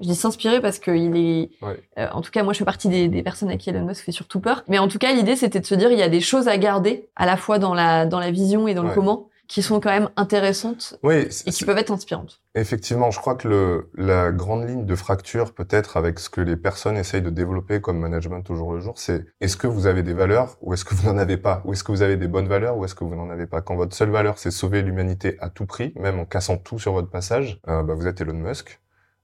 Je 0.00 0.06
dis 0.06 0.14
s'inspirer 0.14 0.60
parce 0.60 0.78
qu'il 0.78 1.16
est, 1.16 1.50
Ouais. 1.60 1.80
euh, 1.98 2.06
en 2.12 2.20
tout 2.22 2.30
cas, 2.30 2.44
moi, 2.44 2.52
je 2.52 2.58
fais 2.58 2.64
partie 2.64 2.88
des, 2.88 3.08
des 3.08 3.22
personnes 3.24 3.50
à 3.50 3.56
qui 3.56 3.70
Elon 3.70 3.84
Musk 3.84 4.04
fait 4.04 4.12
surtout 4.12 4.38
peur. 4.38 4.62
Mais 4.68 4.78
en 4.78 4.86
tout 4.86 4.98
cas, 4.98 5.12
l'idée, 5.12 5.34
c'était 5.34 5.58
de 5.58 5.66
se 5.66 5.74
dire, 5.74 5.90
il 5.90 5.98
y 5.98 6.02
a 6.02 6.08
des 6.08 6.20
choses 6.20 6.46
à 6.46 6.56
garder, 6.56 7.08
à 7.16 7.26
la 7.26 7.36
fois 7.36 7.58
dans 7.58 7.74
la, 7.74 8.06
dans 8.06 8.20
la 8.20 8.30
vision 8.30 8.68
et 8.68 8.74
dans 8.74 8.84
le 8.84 8.90
comment, 8.94 9.28
qui 9.48 9.62
sont 9.62 9.80
quand 9.80 9.90
même 9.90 10.08
intéressantes 10.16 10.98
Oui, 11.02 11.28
et 11.46 11.50
qui 11.50 11.64
peuvent 11.64 11.78
être 11.78 11.92
inspirantes. 11.92 12.40
Effectivement, 12.54 13.10
je 13.10 13.20
crois 13.20 13.34
que 13.34 13.48
le, 13.48 13.90
la 13.94 14.32
grande 14.32 14.68
ligne 14.68 14.86
de 14.86 14.94
fracture, 14.96 15.52
peut-être 15.52 15.96
avec 15.96 16.18
ce 16.18 16.30
que 16.30 16.40
les 16.40 16.56
personnes 16.56 16.96
essayent 16.96 17.22
de 17.22 17.30
développer 17.30 17.80
comme 17.80 17.98
management 17.98 18.48
au 18.50 18.54
jour 18.54 18.72
le 18.72 18.80
jour, 18.80 18.98
c'est 18.98 19.24
est-ce 19.40 19.56
que 19.56 19.66
vous 19.66 19.86
avez 19.86 20.02
des 20.02 20.14
valeurs 20.14 20.56
ou 20.62 20.74
est-ce 20.74 20.84
que 20.84 20.94
vous 20.94 21.06
n'en 21.06 21.18
avez 21.18 21.36
pas? 21.36 21.62
Ou 21.64 21.72
est-ce 21.72 21.84
que 21.84 21.92
vous 21.92 22.02
avez 22.02 22.16
des 22.16 22.28
bonnes 22.28 22.48
valeurs 22.48 22.76
ou 22.76 22.84
est-ce 22.84 22.94
que 22.94 23.04
vous 23.04 23.14
n'en 23.14 23.30
avez 23.30 23.46
pas? 23.46 23.60
Quand 23.60 23.76
votre 23.76 23.94
seule 23.94 24.10
valeur, 24.10 24.38
c'est 24.38 24.50
sauver 24.50 24.82
l'humanité 24.82 25.36
à 25.40 25.50
tout 25.50 25.66
prix, 25.66 25.92
même 25.96 26.18
en 26.18 26.24
cassant 26.24 26.56
tout 26.56 26.78
sur 26.78 26.92
votre 26.92 27.10
passage, 27.10 27.60
euh, 27.68 27.82
bah, 27.82 27.94
vous 27.94 28.06
êtes 28.06 28.20
Elon 28.20 28.34
Musk. 28.34 28.80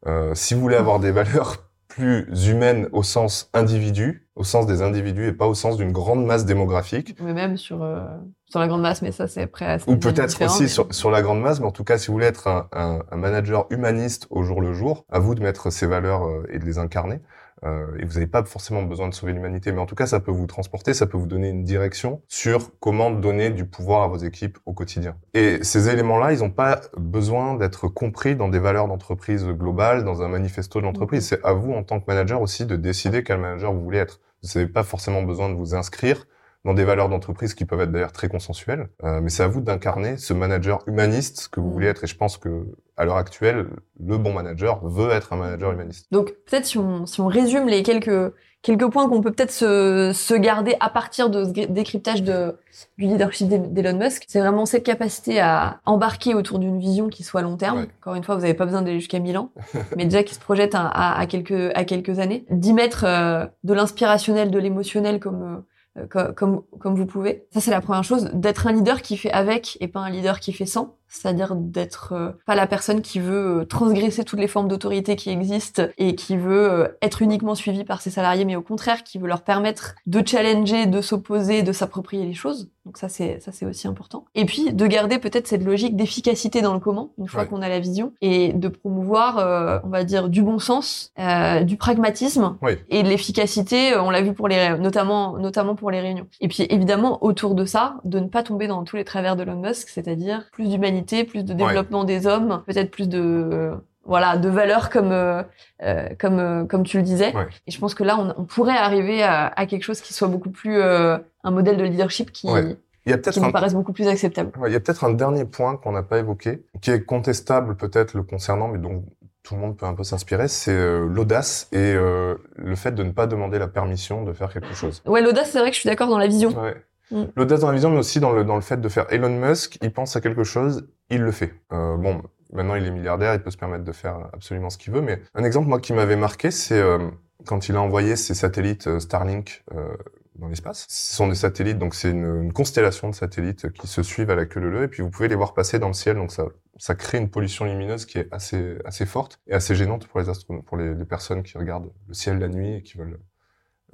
Euh, 0.07 0.35
si 0.35 0.55
vous 0.55 0.61
voulez 0.61 0.77
avoir 0.77 0.99
des 1.01 1.13
valeurs 1.13 1.72
plus 1.94 2.26
humaines 2.48 2.88
au 2.92 3.02
sens 3.02 3.50
individu, 3.52 4.26
au 4.35 4.44
sens 4.44 4.66
des 4.66 4.83
individus 4.83 5.26
et 5.28 5.33
pas 5.33 5.46
au 5.46 5.55
sens 5.55 5.76
d'une 5.76 5.92
grande 5.92 6.24
masse 6.24 6.44
démographique, 6.46 7.16
Mais 7.20 7.35
même 7.35 7.57
sur, 7.57 7.83
euh, 7.83 8.05
sur 8.46 8.61
la 8.61 8.68
grande 8.68 8.81
masse, 8.83 9.02
mais 9.02 9.12
ça, 9.12 9.28
c'est 9.28 9.42
après. 9.42 9.78
ou 9.87 9.96
peut-être 9.96 10.42
aussi 10.44 10.62
mais- 10.62 10.68
sur, 10.68 10.92
sur 10.94 11.11
la 11.11 11.20
grande 11.22 11.40
masse, 11.40 11.61
mais 11.61 11.66
en 11.66 11.70
tout 11.72 11.85
cas, 11.85 11.98
si 11.98 12.07
vous 12.09 12.14
voulez 12.14 12.26
être 12.26 12.48
un, 12.48 12.68
un, 12.72 13.00
un 13.11 13.16
manager 13.16 13.66
humaniste 13.70 14.26
au 14.31 14.42
jour 14.42 14.61
le 14.61 14.72
jour, 14.72 15.05
à 15.11 15.18
vous 15.18 15.35
de 15.35 15.42
mettre 15.42 15.70
ces 15.70 15.87
valeurs 15.87 16.24
euh, 16.26 16.46
et 16.50 16.59
de 16.59 16.64
les 16.64 16.78
incarner. 16.78 17.20
Euh, 17.64 17.87
et 17.98 18.05
vous 18.05 18.14
n'avez 18.14 18.27
pas 18.27 18.42
forcément 18.44 18.83
besoin 18.83 19.09
de 19.09 19.14
sauver 19.14 19.33
l'humanité, 19.33 19.72
mais 19.72 19.81
en 19.81 19.87
tout 19.87 19.94
cas, 19.94 20.07
ça 20.07 20.20
peut 20.20 20.31
vous 20.31 20.46
transporter, 20.46 20.94
ça 20.94 21.07
peut 21.07 21.16
vous 21.16 21.27
donner 21.27 21.48
une 21.48 21.64
direction 21.64 22.22
sur 22.29 22.70
comment 22.81 23.11
donner 23.11 23.51
du 23.51 23.64
pouvoir 23.64 24.03
à 24.03 24.09
vos 24.09 24.16
équipes 24.16 24.59
au 24.66 24.72
quotidien. 24.72 25.16
Et 25.35 25.62
ces 25.62 25.88
éléments-là, 25.88 26.33
ils 26.33 26.40
n'ont 26.40 26.51
pas 26.51 26.81
besoin 26.96 27.55
d'être 27.55 27.88
compris 27.88 28.37
dans 28.37 28.48
des 28.48 28.59
valeurs 28.59 28.88
d'entreprise 28.88 29.46
globales, 29.46 30.05
dans 30.05 30.22
un 30.22 30.29
manifesto 30.29 30.81
de 30.81 30.87
l'entreprise. 30.87 31.27
C'est 31.29 31.44
à 31.44 31.53
vous, 31.53 31.72
en 31.72 31.83
tant 31.85 32.01
que 32.01 32.05
manager 32.09 32.40
aussi, 32.40 32.66
de 32.66 32.77
décider 32.77 33.22
quel 33.22 33.38
manager 33.38 33.72
vous 33.72 33.83
voulez 33.83 33.98
être. 33.98 34.20
Vous 34.42 34.59
n'avez 34.59 34.70
pas 34.70 34.83
forcément 34.83 35.22
besoin 35.22 35.48
de 35.48 35.55
vous 35.55 35.75
inscrire 35.75 36.27
dans 36.64 36.75
des 36.75 36.85
valeurs 36.85 37.09
d'entreprise 37.09 37.55
qui 37.55 37.64
peuvent 37.64 37.81
être 37.81 37.90
d'ailleurs 37.90 38.12
très 38.12 38.29
consensuelles. 38.29 38.88
Euh, 39.03 39.20
mais 39.20 39.31
c'est 39.31 39.42
à 39.42 39.48
vous 39.48 39.61
d'incarner 39.61 40.16
ce 40.16 40.33
manager 40.33 40.81
humaniste 40.87 41.48
que 41.51 41.59
vous 41.61 41.66
Mhm. 41.66 41.72
voulez 41.72 41.87
être. 41.88 42.05
Et 42.05 42.07
je 42.07 42.16
pense 42.16 42.37
que 42.37 42.66
à 42.96 43.05
l'heure 43.05 43.16
actuelle, 43.16 43.66
le 43.98 44.16
bon 44.18 44.33
manager 44.33 44.87
veut 44.87 45.11
être 45.11 45.33
un 45.33 45.37
manager 45.37 45.72
humaniste. 45.72 46.07
Donc 46.12 46.27
peut-être 46.46 46.66
si 46.66 46.79
on, 46.79 47.05
si 47.07 47.20
on 47.20 47.27
résume 47.27 47.66
les 47.66 47.83
quelques, 47.83 48.33
quelques 48.62 48.88
points 48.92 49.09
qu'on 49.09 49.20
peut 49.20 49.33
peut-être 49.33 49.51
se, 49.51 50.12
se 50.14 50.35
garder 50.35 50.77
à 50.79 50.88
partir 50.88 51.31
de 51.31 51.42
ce 51.44 51.51
décryptage 51.51 52.22
de, 52.22 52.57
du 52.96 53.07
leadership 53.07 53.48
d'E- 53.48 53.72
d'Elon 53.72 53.98
Musk, 53.98 54.22
c'est 54.29 54.38
vraiment 54.38 54.64
cette 54.66 54.85
capacité 54.85 55.40
à 55.40 55.81
embarquer 55.85 56.35
autour 56.35 56.61
d'une 56.61 56.79
vision 56.79 57.09
qui 57.09 57.25
soit 57.25 57.42
long 57.42 57.57
terme. 57.57 57.79
Ouais. 57.81 57.88
Encore 58.01 58.14
une 58.14 58.22
fois, 58.22 58.37
vous 58.37 58.42
n'avez 58.42 58.55
pas 58.55 58.66
besoin 58.66 58.83
d'aller 58.83 59.01
jusqu'à 59.01 59.18
1000 59.18 59.37
ans, 59.37 59.51
mais 59.96 60.05
déjà 60.05 60.22
qui 60.22 60.37
se 60.37 60.40
projette 60.40 60.77
à, 60.77 60.87
à, 60.87 61.18
à 61.18 61.27
quelques, 61.27 61.72
à 61.75 61.85
quelques 61.85 62.20
années. 62.20 62.44
D'y 62.51 62.72
mettre 62.72 63.03
euh, 63.05 63.46
de 63.64 63.75
l'inspirationnel, 63.75 64.53
de 64.53 64.59
l'émotionnel 64.61 65.18
comme... 65.18 65.64
euh, 65.98 66.07
co- 66.07 66.33
comme, 66.35 66.62
comme 66.78 66.94
vous 66.94 67.07
pouvez. 67.07 67.44
Ça, 67.52 67.61
c'est 67.61 67.70
la 67.70 67.81
première 67.81 68.05
chose. 68.05 68.31
D'être 68.33 68.66
un 68.66 68.72
leader 68.72 69.02
qui 69.02 69.16
fait 69.16 69.33
avec 69.33 69.76
et 69.81 69.88
pas 69.88 70.00
un 70.00 70.11
leader 70.11 70.40
qui 70.40 70.52
fait 70.52 70.66
sans. 70.66 70.96
C'est-à-dire 71.14 71.55
d'être 71.55 72.14
euh, 72.14 72.31
pas 72.46 72.55
la 72.55 72.66
personne 72.66 73.02
qui 73.02 73.20
veut 73.20 73.61
euh, 73.61 73.64
transgresser 73.66 74.24
toutes 74.24 74.38
les 74.38 74.48
formes 74.48 74.66
d'autorité 74.68 75.14
qui 75.14 75.28
existent 75.28 75.83
et 75.98 76.14
qui 76.14 76.38
veut 76.38 76.96
être 77.02 77.20
uniquement 77.20 77.55
suivi 77.55 77.85
par 77.85 78.00
ses 78.00 78.09
salariés, 78.09 78.46
mais 78.46 78.57
au 78.57 78.62
contraire, 78.62 79.05
qui 79.05 79.18
veut 79.18 79.28
leur 79.28 79.42
permettre 79.42 79.94
de 80.07 80.26
challenger, 80.26 80.87
de 80.87 81.02
s'opposer, 81.02 81.62
de 81.62 81.72
s'approprier 81.72 82.24
les 82.24 82.33
choses. 82.33 82.70
Donc 82.87 82.96
ça, 82.96 83.11
c'est 83.11 83.40
ça, 83.40 83.52
c'est 83.52 83.66
aussi 83.66 83.87
important. 83.87 84.24
Et 84.35 84.46
puis, 84.46 84.72
de 84.72 84.87
garder 84.87 85.18
peut-être 85.18 85.46
cette 85.46 85.62
logique 85.64 85.96
d'efficacité 85.96 86.62
dans 86.62 86.72
le 86.72 86.81
comment, 86.81 87.11
une 87.18 87.28
fois 87.28 87.42
Ouais. 87.42 87.46
qu'on 87.46 87.61
a 87.62 87.68
la 87.68 87.78
vision, 87.78 88.12
et 88.22 88.55
de 88.55 88.68
promouvoir, 88.68 89.37
euh, 89.38 89.78
on 89.85 89.88
va 89.88 90.05
dire, 90.05 90.31
du 90.31 90.42
bon 90.42 90.59
sens, 90.59 91.12
euh, 91.18 91.61
du 91.61 91.76
pragmatisme, 91.76 92.57
Oui. 92.62 92.72
et 92.88 93.02
de 93.02 93.09
l'efficacité, 93.09 93.94
on 93.96 94.11
l'a 94.11 94.22
vu 94.22 94.33
pour 94.33 94.48
les, 94.48 94.78
notamment, 94.78 95.37
notamment 95.38 95.74
pour 95.74 95.82
les 95.90 96.01
réunions. 96.01 96.27
Et 96.40 96.49
puis 96.49 96.66
évidemment, 96.71 97.23
autour 97.25 97.55
de 97.55 97.64
ça, 97.64 97.97
de 98.05 98.21
ne 98.21 98.29
pas 98.29 98.42
tomber 98.42 98.66
dans 98.66 98.85
tous 98.85 98.97
les 98.97 99.05
travers 99.05 99.37
de 99.37 99.42
Elon 99.42 99.61
Musk, 99.61 99.88
c'est-à-dire 99.88 100.45
plus 100.53 100.68
d'humanité, 100.68 101.25
plus 101.25 101.45
de 101.45 101.53
développement 101.53 102.05
des 102.05 102.27
hommes, 102.27 102.62
peut-être 102.66 102.90
plus 102.90 103.09
de, 103.09 103.21
euh, 103.21 103.75
voilà, 104.05 104.37
de 104.37 104.49
valeurs 104.49 104.90
comme, 104.90 105.12
euh, 105.12 105.42
euh, 105.83 106.09
comme, 106.18 106.66
comme 106.68 106.85
tu 106.85 106.97
le 106.99 107.03
disais. 107.03 107.35
Ouais. 107.35 107.49
Et 107.66 107.71
je 107.71 107.79
pense 107.79 107.95
que 107.95 108.05
là, 108.05 108.18
on, 108.18 108.35
on 108.40 108.45
pourrait 108.45 108.77
arriver 108.77 109.23
à, 109.23 109.47
à 109.49 109.66
quelque 109.66 109.83
chose 109.85 110.01
qui 110.01 110.14
soit 110.14 110.29
beaucoup 110.29 110.51
plus 110.51 110.81
un 110.83 111.51
modèle 111.51 111.77
de 111.77 111.85
leadership 111.85 112.33
qui, 112.33 112.49
Ouais. 112.49 112.77
Il 113.05 113.11
y 113.11 113.12
a 113.12 113.16
qui 113.16 113.23
peut-être 113.25 113.40
nous 113.40 113.49
un, 113.49 113.51
paraisse 113.51 113.75
beaucoup 113.75 113.92
plus 113.92 114.07
acceptable. 114.07 114.57
ouais, 114.59 114.71
il 114.71 114.73
y 114.73 114.77
a 114.77 114.81
peut-être 114.81 115.03
un 115.03 115.12
dernier 115.12 115.45
point 115.45 115.77
qu'on 115.77 115.90
n'a 115.90 116.05
pas 116.05 116.18
évoqué, 116.18 116.62
qui 116.81 116.92
est 116.92 117.03
contestable 117.05 117.77
peut-être 117.77 118.14
le 118.14 118.23
concernant, 118.23 118.68
mais 118.68 118.79
dont 118.79 119.05
tout 119.42 119.55
le 119.55 119.61
monde 119.61 119.76
peut 119.76 119.87
un 119.87 119.94
peu 119.94 120.05
s'inspirer, 120.05 120.48
c'est 120.48 120.72
euh, 120.72 121.07
l'audace 121.07 121.68
et 121.72 121.76
euh, 121.78 122.37
le 122.57 122.76
fait 122.76 122.92
de 122.92 123.02
ne 123.02 123.11
pas 123.11 123.26
demander 123.26 123.59
la 123.59 123.68
permission 123.68 124.22
de 124.22 124.33
faire 124.33 124.52
quelque 124.52 124.74
chose. 124.74 125.02
Ouais, 125.07 125.20
l'audace, 125.20 125.50
c'est 125.50 125.59
vrai 125.59 125.70
que 125.70 125.74
je 125.74 125.81
suis 125.81 125.88
d'accord 125.88 126.09
dans 126.09 126.18
la 126.18 126.28
vision. 126.28 126.50
Ouais. 126.50 126.76
Mm. 127.12 127.24
L'audace 127.37 127.61
dans 127.61 127.68
la 127.68 127.74
vision, 127.74 127.90
mais 127.90 127.98
aussi 127.98 128.20
dans 128.20 128.33
le, 128.33 128.44
dans 128.44 128.55
le 128.55 128.62
fait 128.62 128.81
de 128.81 128.88
faire 128.88 129.07
Elon 129.11 129.28
Musk, 129.28 129.78
il 129.83 129.92
pense 129.92 130.16
à 130.16 130.20
quelque 130.20 130.44
chose, 130.44 130.88
il 131.11 131.20
le 131.20 131.31
fait. 131.31 131.55
Euh, 131.72 131.96
bon, 131.96 132.22
maintenant 132.52 132.74
il 132.74 132.87
est 132.87 132.90
milliardaire, 132.90 133.35
il 133.35 133.40
peut 133.40 133.50
se 133.50 133.57
permettre 133.57 133.85
de 133.85 133.92
faire 133.92 134.31
absolument 134.33 134.70
ce 134.70 134.78
qu'il 134.78 134.92
veut, 134.92 135.02
mais 135.02 135.20
un 135.35 135.44
exemple, 135.44 135.68
moi, 135.68 135.78
qui 135.78 135.92
m'avait 135.92 136.16
marqué, 136.16 136.50
c'est 136.50 136.81
euh, 136.81 136.98
quand 137.46 137.68
il 137.68 137.76
a 137.76 137.83
envoyé 137.83 138.16
ses 138.16 138.35
satellites 138.35 138.98
Starlink 138.98 139.64
euh, 139.74 139.96
dans 140.42 140.48
l'espace. 140.48 140.87
Ce 140.88 141.16
sont 141.16 141.28
des 141.28 141.35
satellites, 141.35 141.78
donc 141.78 141.94
c'est 141.94 142.11
une, 142.11 142.52
constellation 142.52 143.09
de 143.09 143.14
satellites 143.14 143.72
qui 143.72 143.87
se 143.87 144.02
suivent 144.02 144.31
à 144.31 144.35
la 144.35 144.44
queue 144.44 144.61
leu 144.61 144.70
leu, 144.70 144.83
et 144.83 144.88
puis 144.88 145.02
vous 145.02 145.11
pouvez 145.11 145.28
les 145.28 145.35
voir 145.35 145.55
passer 145.55 145.78
dans 145.78 145.87
le 145.87 145.94
ciel, 145.94 146.16
donc 146.16 146.33
ça, 146.33 146.46
ça 146.76 146.94
crée 146.94 147.18
une 147.18 147.31
pollution 147.31 147.64
lumineuse 147.64 148.05
qui 148.05 148.18
est 148.18 148.28
assez, 148.33 148.76
assez 148.85 149.07
forte 149.07 149.40
et 149.46 149.55
assez 149.55 149.74
gênante 149.74 150.07
pour 150.09 150.20
les 150.20 150.28
astronautes, 150.28 150.64
pour 150.64 150.76
les, 150.76 150.92
personnes 151.05 151.42
qui 151.42 151.57
regardent 151.57 151.90
le 152.09 152.14
ciel 152.14 152.38
la 152.38 152.48
nuit 152.48 152.76
et 152.76 152.83
qui 152.83 152.98
veulent 152.98 153.20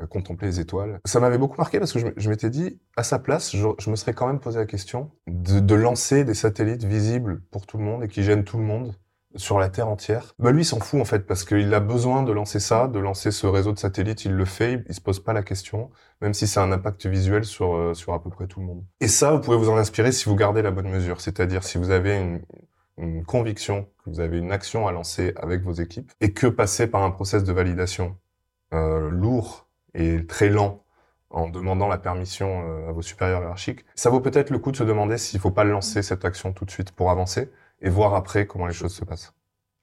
euh, 0.01 0.07
contempler 0.07 0.49
les 0.49 0.61
étoiles. 0.61 1.01
Ça 1.05 1.21
m'avait 1.21 1.39
beaucoup 1.39 1.59
marqué 1.59 1.79
parce 1.79 1.93
que 1.93 1.99
je, 2.17 2.31
m'étais 2.31 2.51
dit, 2.51 2.81
à 2.97 3.03
sa 3.03 3.19
place, 3.19 3.55
je, 3.55 3.91
me 3.91 3.97
serais 3.97 4.15
quand 4.15 4.27
même 4.27 4.41
posé 4.41 4.59
la 4.59 4.67
question 4.67 5.11
de 5.27 5.75
lancer 5.75 6.25
des 6.25 6.35
satellites 6.35 6.85
visibles 6.85 7.43
pour 7.51 7.67
tout 7.67 7.79
le 7.79 7.85
monde 7.85 8.05
et 8.05 8.09
qui 8.09 8.23
gênent 8.23 8.45
tout 8.45 8.59
le 8.59 8.65
monde 8.65 8.95
sur 9.39 9.59
la 9.59 9.69
Terre 9.69 9.89
entière. 9.89 10.35
Bah 10.39 10.51
lui, 10.51 10.63
il 10.63 10.65
s'en 10.65 10.81
fout 10.81 11.01
en 11.01 11.05
fait 11.05 11.27
parce 11.27 11.45
qu'il 11.45 11.73
a 11.73 11.81
besoin 11.81 12.23
de 12.23 12.33
lancer 12.33 12.61
ça, 12.61 12.89
de 12.89 12.99
lancer 12.99 13.31
ce 13.31 13.47
réseau 13.47 13.73
de 13.73 13.79
satellites, 13.79 14.25
il 14.25 14.33
le 14.33 14.45
fait, 14.45 14.85
il, 14.89 14.95
se 14.95 15.01
pose 15.01 15.21
pas 15.21 15.33
la 15.33 15.43
question, 15.43 15.91
même 16.21 16.35
si 16.35 16.47
c'est 16.47 16.61
un 16.61 16.73
impact 16.73 17.07
visuel 17.07 17.45
sur, 17.45 17.75
euh, 17.75 17.95
sur 17.95 18.13
à 18.13 18.23
peu 18.23 18.31
près 18.31 18.47
tout 18.47 18.61
le 18.61 18.67
monde. 18.67 18.85
Et 19.01 19.09
ça, 19.09 19.33
vous 19.33 19.41
pouvez 19.41 19.57
vous 19.57 19.71
en 19.71 19.77
inspirer 19.77 20.13
si 20.13 20.29
vous 20.29 20.37
gardez 20.37 20.63
la 20.63 20.71
bonne 20.71 20.89
mesure, 20.89 21.21
c'est-à-dire 21.21 21.65
si 21.65 21.79
vous 21.79 21.91
avez 21.91 22.17
une, 22.17 22.43
conviction, 23.27 23.87
que 24.05 24.11
vous 24.11 24.19
avez 24.19 24.39
une 24.39 24.51
action 24.51 24.89
à 24.89 24.93
lancer 24.93 25.33
avec 25.37 25.63
vos 25.63 25.73
équipes 25.73 26.11
et 26.21 26.33
que 26.33 26.49
passer 26.49 26.89
par 26.89 27.05
un 27.05 27.13
process 27.13 27.45
de 27.45 27.53
validation 27.53 28.17
euh, 28.75 29.09
lourd 29.09 29.69
et 29.95 30.27
très 30.27 30.49
lent 30.49 30.83
en 31.31 31.49
demandant 31.49 31.87
la 31.87 31.99
permission 31.99 32.65
euh, 32.67 32.89
à 32.89 32.93
vos 32.93 33.03
supérieurs 33.03 33.43
hiérarchiques, 33.43 33.85
ça 33.95 34.11
vaut 34.11 34.21
peut-être 34.21 34.51
le 34.51 34.59
coup 34.59 34.73
de 34.73 34.77
se 34.77 34.83
demander 34.83 35.17
s'il 35.17 35.39
faut 35.39 35.53
pas 35.53 35.63
lancer 35.63 36.03
cette 36.03 36.25
action 36.25 36.53
tout 36.53 36.65
de 36.65 36.71
suite 36.73 36.91
pour 36.91 37.11
avancer 37.11 37.51
et 37.81 37.91
voir 37.91 38.15
après 38.15 38.47
comment 38.47 38.67
les 38.67 38.75
choses 38.75 38.95
se 38.95 39.05
passent. 39.05 39.33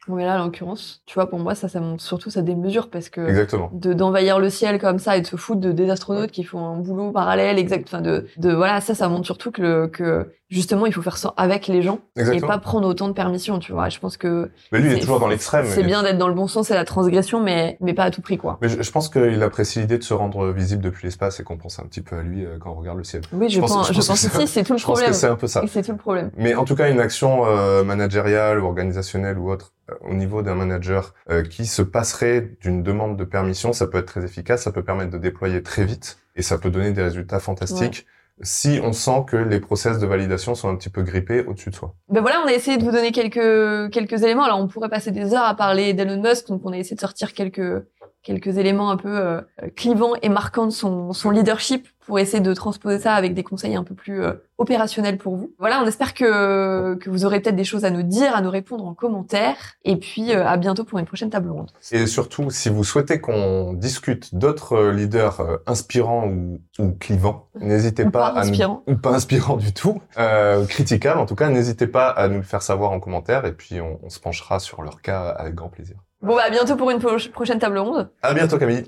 Mais 0.07 0.23
là, 0.23 0.39
en 0.39 0.45
l'occurrence, 0.45 1.01
tu 1.07 1.15
vois, 1.15 1.27
pour 1.27 1.39
moi, 1.39 1.55
ça, 1.55 1.67
ça 1.67 1.79
montre 1.79 2.03
surtout 2.03 2.29
ça 2.29 2.43
démesure 2.43 2.91
parce 2.91 3.09
que 3.09 3.27
Exactement. 3.27 3.71
de 3.73 3.91
d'envahir 3.93 4.37
le 4.39 4.51
ciel 4.51 4.79
comme 4.79 4.99
ça 4.99 5.17
et 5.17 5.21
de 5.21 5.25
se 5.25 5.35
foutre 5.35 5.61
de 5.61 5.71
des 5.71 5.89
astronautes 5.89 6.29
qui 6.29 6.43
font 6.43 6.63
un 6.63 6.77
boulot 6.77 7.11
parallèle 7.11 7.57
exact 7.57 7.87
enfin 7.87 8.01
de 8.01 8.27
de 8.37 8.53
voilà 8.53 8.81
ça 8.81 8.93
ça 8.93 9.09
montre 9.09 9.25
surtout 9.25 9.51
que 9.51 9.61
le, 9.63 9.87
que 9.87 10.31
justement 10.55 10.85
il 10.85 10.93
faut 10.93 11.01
faire 11.01 11.17
ça 11.17 11.33
avec 11.37 11.67
les 11.67 11.81
gens 11.81 11.99
et 12.15 12.21
Exactement. 12.21 12.47
pas 12.47 12.57
prendre 12.57 12.87
autant 12.87 13.07
de 13.09 13.13
permissions 13.13 13.59
tu 13.59 13.71
vois 13.73 13.89
je 13.89 13.99
pense 13.99 14.15
que 14.17 14.49
Mais 14.71 14.79
lui, 14.79 14.91
il 14.91 14.97
est 14.97 15.01
toujours 15.01 15.19
dans 15.19 15.27
l'extrême. 15.27 15.65
c'est 15.67 15.81
Et- 15.81 15.83
bien 15.83 16.01
d'être 16.01 16.17
dans 16.17 16.27
le 16.29 16.33
bon 16.33 16.47
sens 16.47 16.71
et 16.71 16.73
la 16.73 16.85
transgression 16.85 17.41
mais 17.43 17.77
mais 17.81 17.93
pas 17.93 18.03
à 18.05 18.11
tout 18.11 18.21
prix 18.21 18.37
quoi 18.37 18.57
Mais 18.61 18.69
je, 18.69 18.81
je 18.81 18.91
pense 18.91 19.09
qu'il 19.09 19.43
apprécie 19.43 19.79
l'idée 19.79 19.97
de 19.97 20.03
se 20.03 20.13
rendre 20.13 20.51
visible 20.51 20.81
depuis 20.81 21.05
l'espace 21.05 21.39
et 21.39 21.43
qu'on 21.43 21.57
pense 21.57 21.77
un 21.79 21.83
petit 21.83 22.01
peu 22.01 22.15
à 22.17 22.21
lui 22.23 22.45
euh, 22.45 22.57
quand 22.59 22.71
on 22.71 22.75
regarde 22.79 22.97
le 22.97 23.03
ciel. 23.03 23.21
oui 23.33 23.49
je, 23.49 23.55
Je 23.55 23.59
pense- 23.59 23.71
pense 23.73 23.87
je 23.89 23.93
pense 23.93 24.07
pense, 24.07 24.27
que 24.27 24.45
c'est 24.47 24.63
tout 24.63 24.73
le 24.73 24.77
Je 24.79 24.85
pense 24.85 24.93
problème 24.93 25.09
que 25.11 25.15
c'est 25.15 25.27
un 25.27 25.35
peu 25.35 25.47
ça. 25.47 25.61
c'est 25.67 25.83
tout 25.83 25.91
le 25.91 25.97
problème 25.97 26.31
Mais 26.37 26.55
en 26.55 26.63
tout 26.63 26.75
cas, 26.75 26.89
une 26.89 26.99
action 27.01 27.45
euh, 27.45 27.83
managériale 27.83 28.59
ou 28.61 28.65
organisationnelle 28.65 29.37
ou 29.37 29.51
autre 29.51 29.73
euh, 29.91 29.93
au 30.09 30.13
niveau 30.13 30.41
d'un 30.41 30.55
manager 30.55 31.13
euh, 31.29 31.43
qui 31.43 31.65
se 31.65 31.81
passerait 31.81 32.51
d'une 32.61 32.81
demande 32.81 33.17
de 33.17 33.23
permission, 33.25 33.73
ça 33.73 33.87
peut 33.87 33.97
être 33.97 34.05
très 34.07 34.23
efficace, 34.23 34.63
ça 34.63 34.71
peut 34.71 34.83
permettre 34.83 35.11
de 35.11 35.17
déployer 35.17 35.61
très 35.63 35.83
vite 35.83 36.17
et 36.37 36.41
ça 36.41 36.57
peut 36.57 36.69
donner 36.69 36.91
des 36.91 37.01
résultats 37.03 37.39
fantastiques. 37.39 38.05
Si 38.41 38.79
on 38.83 38.91
sent 38.91 39.23
que 39.27 39.37
les 39.37 39.59
process 39.59 39.99
de 39.99 40.05
validation 40.05 40.55
sont 40.55 40.69
un 40.69 40.75
petit 40.75 40.89
peu 40.89 41.03
grippés 41.03 41.41
au-dessus 41.45 41.69
de 41.69 41.75
soi. 41.75 41.95
Ben 42.09 42.21
voilà, 42.21 42.41
on 42.43 42.47
a 42.47 42.53
essayé 42.53 42.77
de 42.77 42.83
vous 42.83 42.91
donner 42.91 43.11
quelques 43.11 43.91
quelques 43.91 44.23
éléments. 44.23 44.43
Alors 44.43 44.59
on 44.59 44.67
pourrait 44.67 44.89
passer 44.89 45.11
des 45.11 45.33
heures 45.33 45.45
à 45.45 45.55
parler 45.55 45.93
d'Elon 45.93 46.21
Musk, 46.21 46.47
donc 46.47 46.61
on 46.65 46.73
a 46.73 46.77
essayé 46.77 46.95
de 46.95 47.01
sortir 47.01 47.33
quelques 47.33 47.85
quelques 48.25 48.57
éléments 48.57 48.89
un 48.89 48.97
peu 48.97 49.17
euh, 49.17 49.41
clivants 49.75 50.13
et 50.21 50.29
marquants 50.29 50.65
de 50.65 50.71
son, 50.71 51.13
son 51.13 51.29
leadership 51.29 51.87
pour 52.05 52.19
essayer 52.19 52.41
de 52.41 52.53
transposer 52.53 52.99
ça 52.99 53.13
avec 53.13 53.33
des 53.33 53.43
conseils 53.43 53.75
un 53.75 53.83
peu 53.83 53.95
plus 53.95 54.23
euh, 54.23 54.33
opérationnels 54.57 55.17
pour 55.17 55.35
vous. 55.35 55.53
Voilà, 55.59 55.81
on 55.81 55.87
espère 55.87 56.13
que, 56.13 56.95
que 56.95 57.09
vous 57.09 57.25
aurez 57.25 57.39
peut-être 57.39 57.55
des 57.55 57.63
choses 57.63 57.85
à 57.85 57.89
nous 57.89 58.03
dire, 58.03 58.35
à 58.35 58.41
nous 58.41 58.49
répondre 58.49 58.85
en 58.85 58.93
commentaire. 58.93 59.55
Et 59.85 59.95
puis, 59.95 60.33
euh, 60.33 60.45
à 60.45 60.57
bientôt 60.57 60.83
pour 60.83 60.99
une 60.99 61.05
prochaine 61.05 61.29
table 61.29 61.49
ronde. 61.49 61.71
Et 61.91 62.05
surtout, 62.07 62.49
si 62.49 62.69
vous 62.69 62.83
souhaitez 62.83 63.21
qu'on 63.21 63.73
discute 63.73 64.35
d'autres 64.35 64.89
leaders 64.89 65.41
inspirants 65.65 66.27
ou, 66.27 66.59
ou 66.79 66.91
clivants, 66.91 67.47
n'hésitez 67.59 68.05
pas, 68.05 68.11
pas 68.11 68.27
à 68.27 68.33
nous... 68.33 68.49
inspirants. 68.49 68.83
Ou 68.87 68.95
pas 68.95 69.11
inspirants 69.11 69.57
du 69.57 69.73
tout. 69.73 70.01
Euh, 70.17 70.65
critiquables, 70.65 71.19
en 71.19 71.25
tout 71.25 71.35
cas, 71.35 71.49
n'hésitez 71.49 71.87
pas 71.87 72.09
à 72.09 72.27
nous 72.27 72.37
le 72.37 72.43
faire 72.43 72.61
savoir 72.61 72.91
en 72.91 72.99
commentaire 72.99 73.45
et 73.45 73.53
puis 73.53 73.81
on, 73.81 73.99
on 74.03 74.09
se 74.09 74.19
penchera 74.19 74.59
sur 74.59 74.81
leur 74.81 75.01
cas 75.01 75.29
avec 75.29 75.55
grand 75.55 75.69
plaisir. 75.69 75.97
Bon, 76.21 76.35
bah, 76.35 76.43
à 76.45 76.49
bientôt 76.49 76.75
pour 76.75 76.91
une 76.91 76.99
pro- 76.99 77.17
prochaine 77.31 77.59
table 77.59 77.77
ronde. 77.77 78.09
À 78.21 78.33
bientôt 78.33 78.57
Camille 78.57 78.83